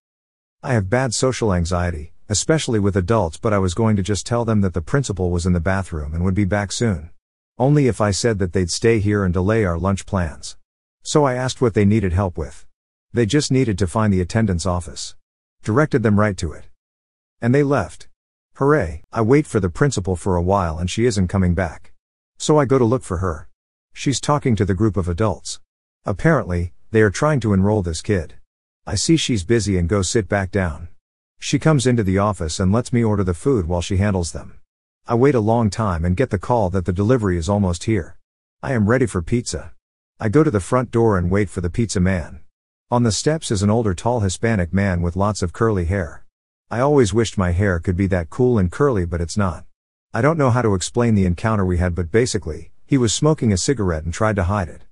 I 0.62 0.74
have 0.74 0.90
bad 0.90 1.14
social 1.14 1.54
anxiety, 1.54 2.14
especially 2.30 2.78
with 2.78 2.96
adults, 2.96 3.38
but 3.38 3.54
I 3.54 3.58
was 3.58 3.74
going 3.74 3.96
to 3.96 4.04
just 4.04 4.26
tell 4.28 4.46
them 4.46 4.62
that 4.62 4.74
the 4.74 4.82
principal 4.82 5.32
was 5.32 5.46
in 5.46 5.54
the 5.54 5.60
bathroom 5.60 6.14
and 6.14 6.24
would 6.24 6.36
be 6.36 6.46
back 6.46 6.72
soon. 6.72 7.10
Only 7.58 7.88
if 7.88 8.02
I 8.02 8.12
said 8.12 8.38
that 8.40 8.54
they'd 8.54 8.70
stay 8.70 9.00
here 9.00 9.24
and 9.24 9.34
delay 9.34 9.64
our 9.64 9.80
lunch 9.80 10.06
plans. 10.06 10.58
So 11.02 11.24
I 11.24 11.36
asked 11.36 11.62
what 11.62 11.74
they 11.74 11.86
needed 11.86 12.14
help 12.14 12.38
with. 12.38 12.68
They 13.14 13.26
just 13.26 13.52
needed 13.52 13.78
to 13.80 13.88
find 13.88 14.14
the 14.14 14.22
attendance 14.22 14.66
office. 14.66 15.16
Directed 15.64 16.04
them 16.04 16.20
right 16.20 16.38
to 16.38 16.52
it. 16.52 16.66
And 17.42 17.56
they 17.56 17.64
left. 17.64 18.10
Hooray, 18.56 19.04
I 19.12 19.22
wait 19.22 19.48
for 19.48 19.60
the 19.60 19.70
principal 19.70 20.16
for 20.16 20.36
a 20.36 20.42
while 20.42 20.78
and 20.78 20.92
she 20.92 21.06
isn't 21.06 21.30
coming 21.30 21.54
back. 21.54 21.94
So 22.38 22.60
I 22.60 22.66
go 22.66 22.78
to 22.78 22.86
look 22.86 23.04
for 23.04 23.18
her. 23.18 23.48
She's 23.94 24.20
talking 24.20 24.56
to 24.58 24.66
the 24.66 24.76
group 24.76 24.98
of 24.98 25.08
adults. 25.08 25.60
Apparently, 26.06 26.74
they 26.92 27.02
are 27.02 27.10
trying 27.10 27.40
to 27.42 27.54
enroll 27.54 27.82
this 27.82 28.02
kid. 28.02 28.36
I 28.86 28.96
see 28.96 29.18
she's 29.18 29.44
busy 29.44 29.78
and 29.78 29.90
go 29.90 30.02
sit 30.02 30.30
back 30.30 30.52
down. 30.52 30.88
She 31.40 31.60
comes 31.60 31.86
into 31.86 32.04
the 32.04 32.18
office 32.18 32.60
and 32.60 32.72
lets 32.72 32.94
me 32.94 33.04
order 33.04 33.24
the 33.24 33.34
food 33.34 33.68
while 33.68 33.82
she 33.82 33.98
handles 33.98 34.32
them. 34.32 34.60
I 35.06 35.16
wait 35.16 35.36
a 35.36 35.40
long 35.40 35.70
time 35.70 36.06
and 36.06 36.18
get 36.18 36.30
the 36.30 36.40
call 36.40 36.70
that 36.72 36.86
the 36.86 36.94
delivery 36.94 37.38
is 37.38 37.50
almost 37.50 37.84
here. 37.84 38.18
I 38.64 38.74
am 38.74 38.90
ready 38.90 39.06
for 39.06 39.22
pizza. 39.22 39.74
I 40.20 40.30
go 40.30 40.44
to 40.44 40.50
the 40.50 40.60
front 40.60 40.90
door 40.90 41.18
and 41.18 41.30
wait 41.30 41.50
for 41.50 41.62
the 41.62 41.70
pizza 41.70 42.00
man. 42.00 42.40
On 42.90 43.04
the 43.04 43.12
steps 43.12 43.52
is 43.52 43.62
an 43.62 43.70
older 43.70 43.94
tall 43.94 44.22
Hispanic 44.22 44.74
man 44.74 45.02
with 45.02 45.16
lots 45.16 45.42
of 45.42 45.54
curly 45.54 45.86
hair. 45.86 46.26
I 46.72 46.80
always 46.80 47.14
wished 47.14 47.38
my 47.38 47.52
hair 47.52 47.80
could 47.80 47.98
be 47.98 48.08
that 48.08 48.30
cool 48.30 48.58
and 48.58 48.72
curly, 48.72 49.06
but 49.06 49.22
it's 49.22 49.38
not. 49.38 49.66
I 50.14 50.22
don't 50.22 50.38
know 50.38 50.50
how 50.50 50.62
to 50.62 50.74
explain 50.74 51.14
the 51.14 51.26
encounter 51.26 51.66
we 51.66 51.78
had, 51.78 51.94
but 51.94 52.12
basically, 52.12 52.72
he 52.86 52.98
was 52.98 53.14
smoking 53.14 53.54
a 53.54 53.58
cigarette 53.58 54.06
and 54.06 54.14
tried 54.14 54.38
to 54.38 54.46
hide 54.46 54.70
it. 54.70 54.87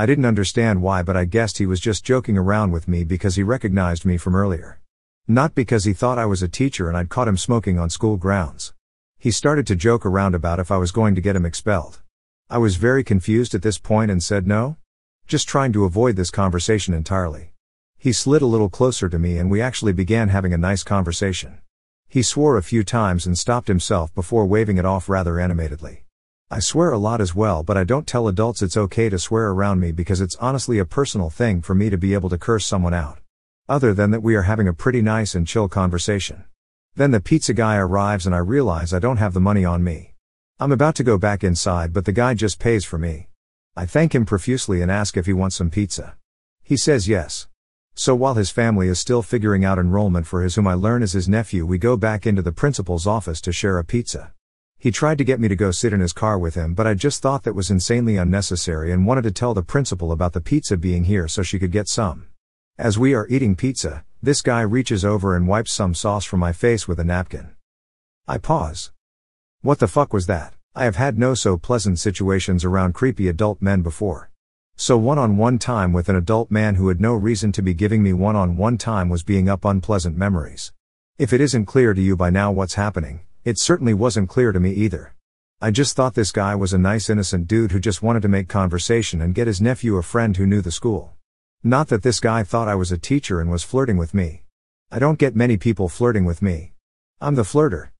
I 0.00 0.06
didn't 0.06 0.24
understand 0.24 0.80
why, 0.80 1.02
but 1.02 1.14
I 1.14 1.26
guessed 1.26 1.58
he 1.58 1.66
was 1.66 1.78
just 1.78 2.06
joking 2.06 2.38
around 2.38 2.70
with 2.70 2.88
me 2.88 3.04
because 3.04 3.36
he 3.36 3.42
recognized 3.42 4.06
me 4.06 4.16
from 4.16 4.34
earlier. 4.34 4.80
Not 5.28 5.54
because 5.54 5.84
he 5.84 5.92
thought 5.92 6.16
I 6.16 6.24
was 6.24 6.42
a 6.42 6.48
teacher 6.48 6.88
and 6.88 6.96
I'd 6.96 7.10
caught 7.10 7.28
him 7.28 7.36
smoking 7.36 7.78
on 7.78 7.90
school 7.90 8.16
grounds. 8.16 8.72
He 9.18 9.30
started 9.30 9.66
to 9.66 9.76
joke 9.76 10.06
around 10.06 10.34
about 10.34 10.58
if 10.58 10.70
I 10.70 10.78
was 10.78 10.90
going 10.90 11.14
to 11.16 11.20
get 11.20 11.36
him 11.36 11.44
expelled. 11.44 12.00
I 12.48 12.56
was 12.56 12.76
very 12.76 13.04
confused 13.04 13.54
at 13.54 13.60
this 13.60 13.76
point 13.76 14.10
and 14.10 14.22
said 14.22 14.46
no. 14.46 14.78
Just 15.26 15.46
trying 15.46 15.74
to 15.74 15.84
avoid 15.84 16.16
this 16.16 16.30
conversation 16.30 16.94
entirely. 16.94 17.52
He 17.98 18.14
slid 18.14 18.40
a 18.40 18.46
little 18.46 18.70
closer 18.70 19.10
to 19.10 19.18
me 19.18 19.36
and 19.36 19.50
we 19.50 19.60
actually 19.60 19.92
began 19.92 20.30
having 20.30 20.54
a 20.54 20.56
nice 20.56 20.82
conversation. 20.82 21.58
He 22.08 22.22
swore 22.22 22.56
a 22.56 22.62
few 22.62 22.84
times 22.84 23.26
and 23.26 23.38
stopped 23.38 23.68
himself 23.68 24.14
before 24.14 24.46
waving 24.46 24.78
it 24.78 24.86
off 24.86 25.10
rather 25.10 25.38
animatedly. 25.38 26.04
I 26.52 26.58
swear 26.58 26.90
a 26.90 26.98
lot 26.98 27.20
as 27.20 27.32
well, 27.32 27.62
but 27.62 27.76
I 27.76 27.84
don't 27.84 28.08
tell 28.08 28.26
adults 28.26 28.60
it's 28.60 28.76
okay 28.76 29.08
to 29.08 29.20
swear 29.20 29.50
around 29.50 29.78
me 29.78 29.92
because 29.92 30.20
it's 30.20 30.34
honestly 30.36 30.80
a 30.80 30.84
personal 30.84 31.30
thing 31.30 31.62
for 31.62 31.76
me 31.76 31.90
to 31.90 31.96
be 31.96 32.12
able 32.12 32.28
to 32.28 32.36
curse 32.36 32.66
someone 32.66 32.92
out. 32.92 33.20
Other 33.68 33.94
than 33.94 34.10
that, 34.10 34.24
we 34.24 34.34
are 34.34 34.42
having 34.42 34.66
a 34.66 34.72
pretty 34.72 35.00
nice 35.00 35.36
and 35.36 35.46
chill 35.46 35.68
conversation. 35.68 36.42
Then 36.96 37.12
the 37.12 37.20
pizza 37.20 37.54
guy 37.54 37.76
arrives 37.76 38.26
and 38.26 38.34
I 38.34 38.38
realize 38.38 38.92
I 38.92 38.98
don't 38.98 39.18
have 39.18 39.32
the 39.32 39.38
money 39.38 39.64
on 39.64 39.84
me. 39.84 40.14
I'm 40.58 40.72
about 40.72 40.96
to 40.96 41.04
go 41.04 41.18
back 41.18 41.44
inside, 41.44 41.92
but 41.92 42.04
the 42.04 42.10
guy 42.10 42.34
just 42.34 42.58
pays 42.58 42.84
for 42.84 42.98
me. 42.98 43.28
I 43.76 43.86
thank 43.86 44.12
him 44.12 44.26
profusely 44.26 44.82
and 44.82 44.90
ask 44.90 45.16
if 45.16 45.26
he 45.26 45.32
wants 45.32 45.54
some 45.54 45.70
pizza. 45.70 46.16
He 46.64 46.76
says 46.76 47.06
yes. 47.06 47.46
So 47.94 48.16
while 48.16 48.34
his 48.34 48.50
family 48.50 48.88
is 48.88 48.98
still 48.98 49.22
figuring 49.22 49.64
out 49.64 49.78
enrollment 49.78 50.26
for 50.26 50.42
his 50.42 50.56
whom 50.56 50.66
I 50.66 50.74
learn 50.74 51.04
is 51.04 51.12
his 51.12 51.28
nephew, 51.28 51.64
we 51.64 51.78
go 51.78 51.96
back 51.96 52.26
into 52.26 52.42
the 52.42 52.50
principal's 52.50 53.06
office 53.06 53.40
to 53.42 53.52
share 53.52 53.78
a 53.78 53.84
pizza. 53.84 54.32
He 54.82 54.90
tried 54.90 55.18
to 55.18 55.24
get 55.24 55.38
me 55.38 55.46
to 55.46 55.56
go 55.56 55.72
sit 55.72 55.92
in 55.92 56.00
his 56.00 56.14
car 56.14 56.38
with 56.38 56.54
him, 56.54 56.72
but 56.72 56.86
I 56.86 56.94
just 56.94 57.20
thought 57.20 57.42
that 57.42 57.54
was 57.54 57.70
insanely 57.70 58.16
unnecessary 58.16 58.90
and 58.90 59.06
wanted 59.06 59.24
to 59.24 59.30
tell 59.30 59.52
the 59.52 59.62
principal 59.62 60.10
about 60.10 60.32
the 60.32 60.40
pizza 60.40 60.78
being 60.78 61.04
here 61.04 61.28
so 61.28 61.42
she 61.42 61.58
could 61.58 61.70
get 61.70 61.86
some. 61.86 62.28
As 62.78 62.98
we 62.98 63.12
are 63.12 63.28
eating 63.28 63.56
pizza, 63.56 64.06
this 64.22 64.40
guy 64.40 64.62
reaches 64.62 65.04
over 65.04 65.36
and 65.36 65.46
wipes 65.46 65.70
some 65.70 65.92
sauce 65.92 66.24
from 66.24 66.40
my 66.40 66.52
face 66.52 66.88
with 66.88 66.98
a 66.98 67.04
napkin. 67.04 67.50
I 68.26 68.38
pause. 68.38 68.90
What 69.60 69.80
the 69.80 69.86
fuck 69.86 70.14
was 70.14 70.26
that? 70.28 70.54
I 70.74 70.84
have 70.84 70.96
had 70.96 71.18
no 71.18 71.34
so 71.34 71.58
pleasant 71.58 71.98
situations 71.98 72.64
around 72.64 72.94
creepy 72.94 73.28
adult 73.28 73.60
men 73.60 73.82
before. 73.82 74.30
So 74.76 74.96
one 74.96 75.18
on 75.18 75.36
one 75.36 75.58
time 75.58 75.92
with 75.92 76.08
an 76.08 76.16
adult 76.16 76.50
man 76.50 76.76
who 76.76 76.88
had 76.88 77.02
no 77.02 77.12
reason 77.12 77.52
to 77.52 77.60
be 77.60 77.74
giving 77.74 78.02
me 78.02 78.14
one 78.14 78.34
on 78.34 78.56
one 78.56 78.78
time 78.78 79.10
was 79.10 79.22
being 79.22 79.46
up 79.46 79.66
unpleasant 79.66 80.16
memories. 80.16 80.72
If 81.18 81.34
it 81.34 81.42
isn't 81.42 81.66
clear 81.66 81.92
to 81.92 82.00
you 82.00 82.16
by 82.16 82.30
now 82.30 82.50
what's 82.50 82.76
happening, 82.76 83.20
it 83.44 83.58
certainly 83.58 83.94
wasn't 83.94 84.28
clear 84.28 84.52
to 84.52 84.60
me 84.60 84.70
either. 84.72 85.14
I 85.62 85.70
just 85.70 85.96
thought 85.96 86.14
this 86.14 86.32
guy 86.32 86.54
was 86.54 86.72
a 86.72 86.78
nice 86.78 87.10
innocent 87.10 87.46
dude 87.46 87.72
who 87.72 87.80
just 87.80 88.02
wanted 88.02 88.22
to 88.22 88.28
make 88.28 88.48
conversation 88.48 89.20
and 89.20 89.34
get 89.34 89.46
his 89.46 89.60
nephew 89.60 89.96
a 89.96 90.02
friend 90.02 90.36
who 90.36 90.46
knew 90.46 90.60
the 90.60 90.70
school. 90.70 91.14
Not 91.62 91.88
that 91.88 92.02
this 92.02 92.20
guy 92.20 92.42
thought 92.44 92.68
I 92.68 92.74
was 92.74 92.90
a 92.90 92.98
teacher 92.98 93.40
and 93.40 93.50
was 93.50 93.62
flirting 93.62 93.96
with 93.96 94.14
me. 94.14 94.42
I 94.90 94.98
don't 94.98 95.18
get 95.18 95.36
many 95.36 95.56
people 95.56 95.88
flirting 95.88 96.24
with 96.24 96.40
me. 96.40 96.72
I'm 97.20 97.34
the 97.34 97.42
flirter. 97.42 97.90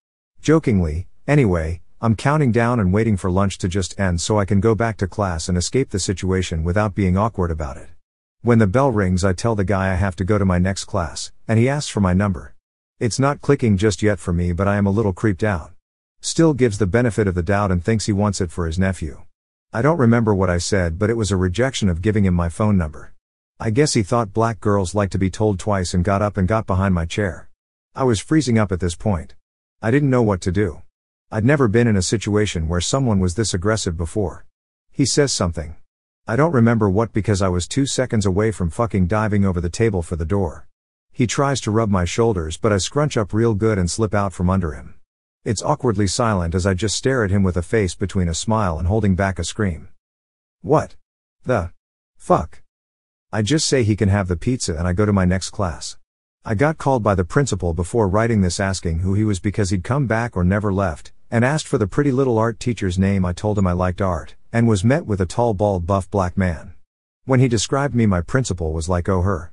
Jokingly, 0.41 1.07
anyway, 1.27 1.83
I'm 2.01 2.17
counting 2.17 2.51
down 2.51 2.81
and 2.81 2.95
waiting 2.95 3.19
for 3.19 3.31
lunch 3.31 3.59
to 3.59 3.69
just 3.69 4.01
end 4.01 4.23
so 4.23 4.39
I 4.39 4.47
can 4.47 4.61
go 4.61 4.75
back 4.75 4.97
to 4.97 5.07
class 5.07 5.49
and 5.49 5.59
escape 5.59 5.91
the 5.91 5.99
situation 5.99 6.65
without 6.65 6.95
being 6.95 7.19
awkward 7.19 7.51
about 7.51 7.77
it. 7.77 7.91
When 8.41 8.59
the 8.59 8.67
bell 8.67 8.91
rings, 8.91 9.23
I 9.23 9.35
tell 9.35 9.55
the 9.55 9.65
guy 9.65 9.93
I 9.93 9.97
have 9.97 10.17
to 10.17 10.25
go 10.25 10.39
to 10.39 10.47
my 10.47 10.59
next 10.59 10.87
class, 10.87 11.31
and 11.47 11.59
he 11.59 11.69
asks 11.69 11.91
for 11.91 12.01
my 12.01 12.15
number. 12.15 12.55
It's 13.01 13.19
not 13.19 13.41
clicking 13.41 13.79
just 13.79 14.03
yet 14.03 14.19
for 14.19 14.31
me, 14.31 14.53
but 14.53 14.69
I 14.69 14.77
am 14.77 14.85
a 14.85 14.91
little 14.91 15.15
creeped 15.15 15.43
out. 15.43 15.73
Still 16.21 16.53
gives 16.53 16.77
the 16.77 16.87
benefit 16.87 17.27
of 17.27 17.35
the 17.35 17.43
doubt 17.43 17.73
and 17.73 17.83
thinks 17.83 18.05
he 18.05 18.13
wants 18.13 18.43
it 18.43 18.51
for 18.51 18.67
his 18.67 18.79
nephew. 18.79 19.23
I 19.73 19.81
don't 19.81 19.97
remember 19.97 20.35
what 20.35 20.51
I 20.51 20.59
said, 20.59 20.99
but 20.99 21.09
it 21.09 21.17
was 21.17 21.31
a 21.31 21.37
rejection 21.39 21.89
of 21.89 22.03
giving 22.03 22.27
him 22.27 22.35
my 22.35 22.51
phone 22.51 22.77
number. 22.77 23.15
I 23.59 23.71
guess 23.71 23.95
he 23.95 24.03
thought 24.03 24.35
black 24.35 24.61
girls 24.61 24.95
like 24.95 25.09
to 25.13 25.19
be 25.19 25.31
told 25.31 25.59
twice 25.59 25.95
and 25.95 26.05
got 26.05 26.21
up 26.21 26.37
and 26.37 26.47
got 26.47 26.67
behind 26.67 26.93
my 26.93 27.07
chair. 27.07 27.49
I 27.95 28.05
was 28.05 28.21
freezing 28.21 28.59
up 28.59 28.71
at 28.71 28.81
this 28.81 28.97
point. 28.97 29.35
I 29.81 29.91
didn't 29.91 30.11
know 30.11 30.23
what 30.23 30.43
to 30.43 30.53
do. 30.53 30.83
I'd 31.31 31.43
never 31.43 31.69
been 31.69 31.87
in 31.87 31.97
a 31.97 32.03
situation 32.03 32.69
where 32.69 32.83
someone 32.83 33.19
was 33.19 33.35
this 33.35 33.55
aggressive 33.55 33.97
before. 33.97 34.45
He 34.91 35.07
says 35.07 35.33
something. 35.33 35.75
I 36.27 36.37
don't 36.37 36.53
remember 36.53 36.91
what 36.91 37.15
because 37.15 37.41
I 37.41 37.49
was 37.49 37.67
two 37.67 37.87
seconds 37.87 38.27
away 38.27 38.53
from 38.53 38.69
fucking 38.69 39.07
diving 39.07 39.47
over 39.47 39.59
the 39.59 39.71
table 39.71 40.03
for 40.03 40.17
the 40.17 40.27
door. 40.27 40.67
He 41.21 41.27
tries 41.27 41.61
to 41.61 41.71
rub 41.71 41.91
my 41.91 42.07
shoulders, 42.07 42.57
but 42.57 42.73
I 42.73 42.79
scrunch 42.79 43.19
up 43.19 43.35
real 43.35 43.53
good 43.53 43.77
and 43.77 43.91
slip 43.91 44.15
out 44.15 44.33
from 44.33 44.49
under 44.49 44.73
him. 44.73 44.95
It's 45.45 45.63
awkwardly 45.63 46.07
silent 46.07 46.55
as 46.55 46.65
I 46.65 46.73
just 46.73 46.97
stare 46.97 47.25
at 47.25 47.31
him 47.31 47.43
with 47.43 47.59
a 47.59 47.63
face 47.63 47.95
between 47.95 48.27
a 48.27 48.33
smile 48.33 48.79
and 48.79 48.89
holding 48.89 49.17
back 49.17 49.39
a 49.39 49.45
scream. 49.45 49.91
What? 50.63 50.97
The? 51.45 51.73
Fuck. 52.17 52.63
I 53.31 53.43
just 53.43 53.67
say 53.67 53.83
he 53.83 53.97
can 53.97 54.09
have 54.09 54.29
the 54.29 54.37
pizza 54.39 54.75
and 54.79 54.89
I 54.89 54.95
go 54.95 55.05
to 55.05 55.13
my 55.13 55.27
next 55.27 55.51
class. 55.51 55.99
I 56.43 56.55
got 56.55 56.79
called 56.79 57.03
by 57.03 57.15
the 57.15 57.27
principal 57.27 57.75
before 57.75 58.09
writing 58.09 58.41
this 58.41 58.59
asking 58.59 59.01
who 59.01 59.13
he 59.13 59.25
was 59.25 59.41
because 59.41 59.69
he'd 59.69 59.85
come 59.85 60.07
back 60.07 60.39
or 60.39 60.43
never 60.43 60.73
left, 60.73 61.13
and 61.31 61.45
asked 61.45 61.69
for 61.69 61.77
the 61.77 61.87
pretty 61.87 62.13
little 62.13 62.39
art 62.39 62.59
teacher's 62.59 62.99
name. 62.99 63.27
I 63.27 63.35
told 63.35 63.59
him 63.59 63.67
I 63.67 63.73
liked 63.73 64.01
art, 64.01 64.37
and 64.55 64.67
was 64.67 64.85
met 64.85 65.05
with 65.05 65.21
a 65.21 65.27
tall, 65.27 65.53
bald, 65.53 65.87
buff 65.87 66.11
black 66.11 66.39
man. 66.39 66.73
When 67.27 67.41
he 67.41 67.47
described 67.47 67.95
me, 67.95 68.07
my 68.07 68.23
principal 68.23 68.73
was 68.73 68.89
like, 68.89 69.07
oh, 69.07 69.21
her. 69.21 69.53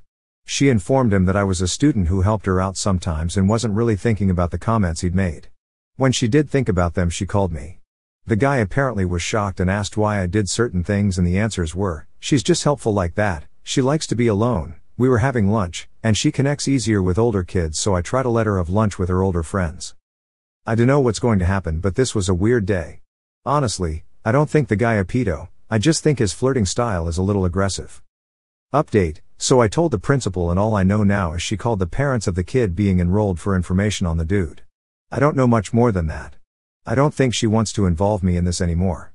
She 0.50 0.70
informed 0.70 1.12
him 1.12 1.26
that 1.26 1.36
I 1.36 1.44
was 1.44 1.60
a 1.60 1.68
student 1.68 2.08
who 2.08 2.22
helped 2.22 2.46
her 2.46 2.58
out 2.58 2.78
sometimes 2.78 3.36
and 3.36 3.50
wasn't 3.50 3.74
really 3.74 3.96
thinking 3.96 4.30
about 4.30 4.50
the 4.50 4.56
comments 4.56 5.02
he'd 5.02 5.14
made. 5.14 5.48
When 5.96 6.10
she 6.10 6.26
did 6.26 6.48
think 6.48 6.70
about 6.70 6.94
them, 6.94 7.10
she 7.10 7.26
called 7.26 7.52
me. 7.52 7.80
The 8.26 8.34
guy 8.34 8.56
apparently 8.56 9.04
was 9.04 9.20
shocked 9.20 9.60
and 9.60 9.70
asked 9.70 9.98
why 9.98 10.22
I 10.22 10.26
did 10.26 10.48
certain 10.48 10.82
things, 10.82 11.18
and 11.18 11.26
the 11.26 11.38
answers 11.38 11.74
were, 11.74 12.06
she's 12.18 12.42
just 12.42 12.64
helpful 12.64 12.94
like 12.94 13.14
that, 13.16 13.44
she 13.62 13.82
likes 13.82 14.06
to 14.06 14.16
be 14.16 14.26
alone, 14.26 14.76
we 14.96 15.06
were 15.06 15.18
having 15.18 15.50
lunch, 15.50 15.86
and 16.02 16.16
she 16.16 16.32
connects 16.32 16.66
easier 16.66 17.02
with 17.02 17.18
older 17.18 17.44
kids, 17.44 17.78
so 17.78 17.94
I 17.94 18.00
try 18.00 18.22
to 18.22 18.30
let 18.30 18.46
her 18.46 18.56
have 18.56 18.70
lunch 18.70 18.98
with 18.98 19.10
her 19.10 19.22
older 19.22 19.42
friends. 19.42 19.94
I 20.66 20.76
dunno 20.76 20.98
what's 20.98 21.18
going 21.18 21.40
to 21.40 21.44
happen, 21.44 21.80
but 21.80 21.94
this 21.94 22.14
was 22.14 22.26
a 22.26 22.34
weird 22.34 22.64
day. 22.64 23.02
Honestly, 23.44 24.04
I 24.24 24.32
don't 24.32 24.48
think 24.48 24.68
the 24.68 24.76
guy 24.76 24.94
a 24.94 25.04
pedo, 25.04 25.48
I 25.68 25.76
just 25.76 26.02
think 26.02 26.18
his 26.18 26.32
flirting 26.32 26.64
style 26.64 27.06
is 27.06 27.18
a 27.18 27.22
little 27.22 27.44
aggressive. 27.44 28.02
Update, 28.72 29.20
so 29.38 29.60
I 29.60 29.68
told 29.68 29.92
the 29.92 29.98
principal 29.98 30.50
and 30.50 30.58
all 30.58 30.74
I 30.74 30.82
know 30.82 31.04
now 31.04 31.32
is 31.32 31.42
she 31.42 31.56
called 31.56 31.78
the 31.78 31.86
parents 31.86 32.26
of 32.26 32.34
the 32.34 32.42
kid 32.42 32.74
being 32.74 32.98
enrolled 32.98 33.38
for 33.38 33.54
information 33.54 34.06
on 34.06 34.18
the 34.18 34.24
dude. 34.24 34.62
I 35.12 35.20
don't 35.20 35.36
know 35.36 35.46
much 35.46 35.72
more 35.72 35.92
than 35.92 36.08
that. 36.08 36.34
I 36.84 36.96
don't 36.96 37.14
think 37.14 37.34
she 37.34 37.46
wants 37.46 37.72
to 37.74 37.86
involve 37.86 38.22
me 38.22 38.36
in 38.36 38.44
this 38.44 38.60
anymore. 38.60 39.12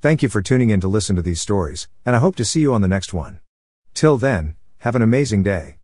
Thank 0.00 0.22
you 0.22 0.28
for 0.28 0.40
tuning 0.40 0.70
in 0.70 0.80
to 0.80 0.88
listen 0.88 1.16
to 1.16 1.22
these 1.22 1.40
stories, 1.40 1.88
and 2.06 2.14
I 2.14 2.20
hope 2.20 2.36
to 2.36 2.44
see 2.44 2.60
you 2.60 2.72
on 2.72 2.82
the 2.82 2.88
next 2.88 3.12
one. 3.12 3.40
Till 3.92 4.16
then, 4.16 4.54
have 4.78 4.94
an 4.94 5.02
amazing 5.02 5.42
day. 5.42 5.77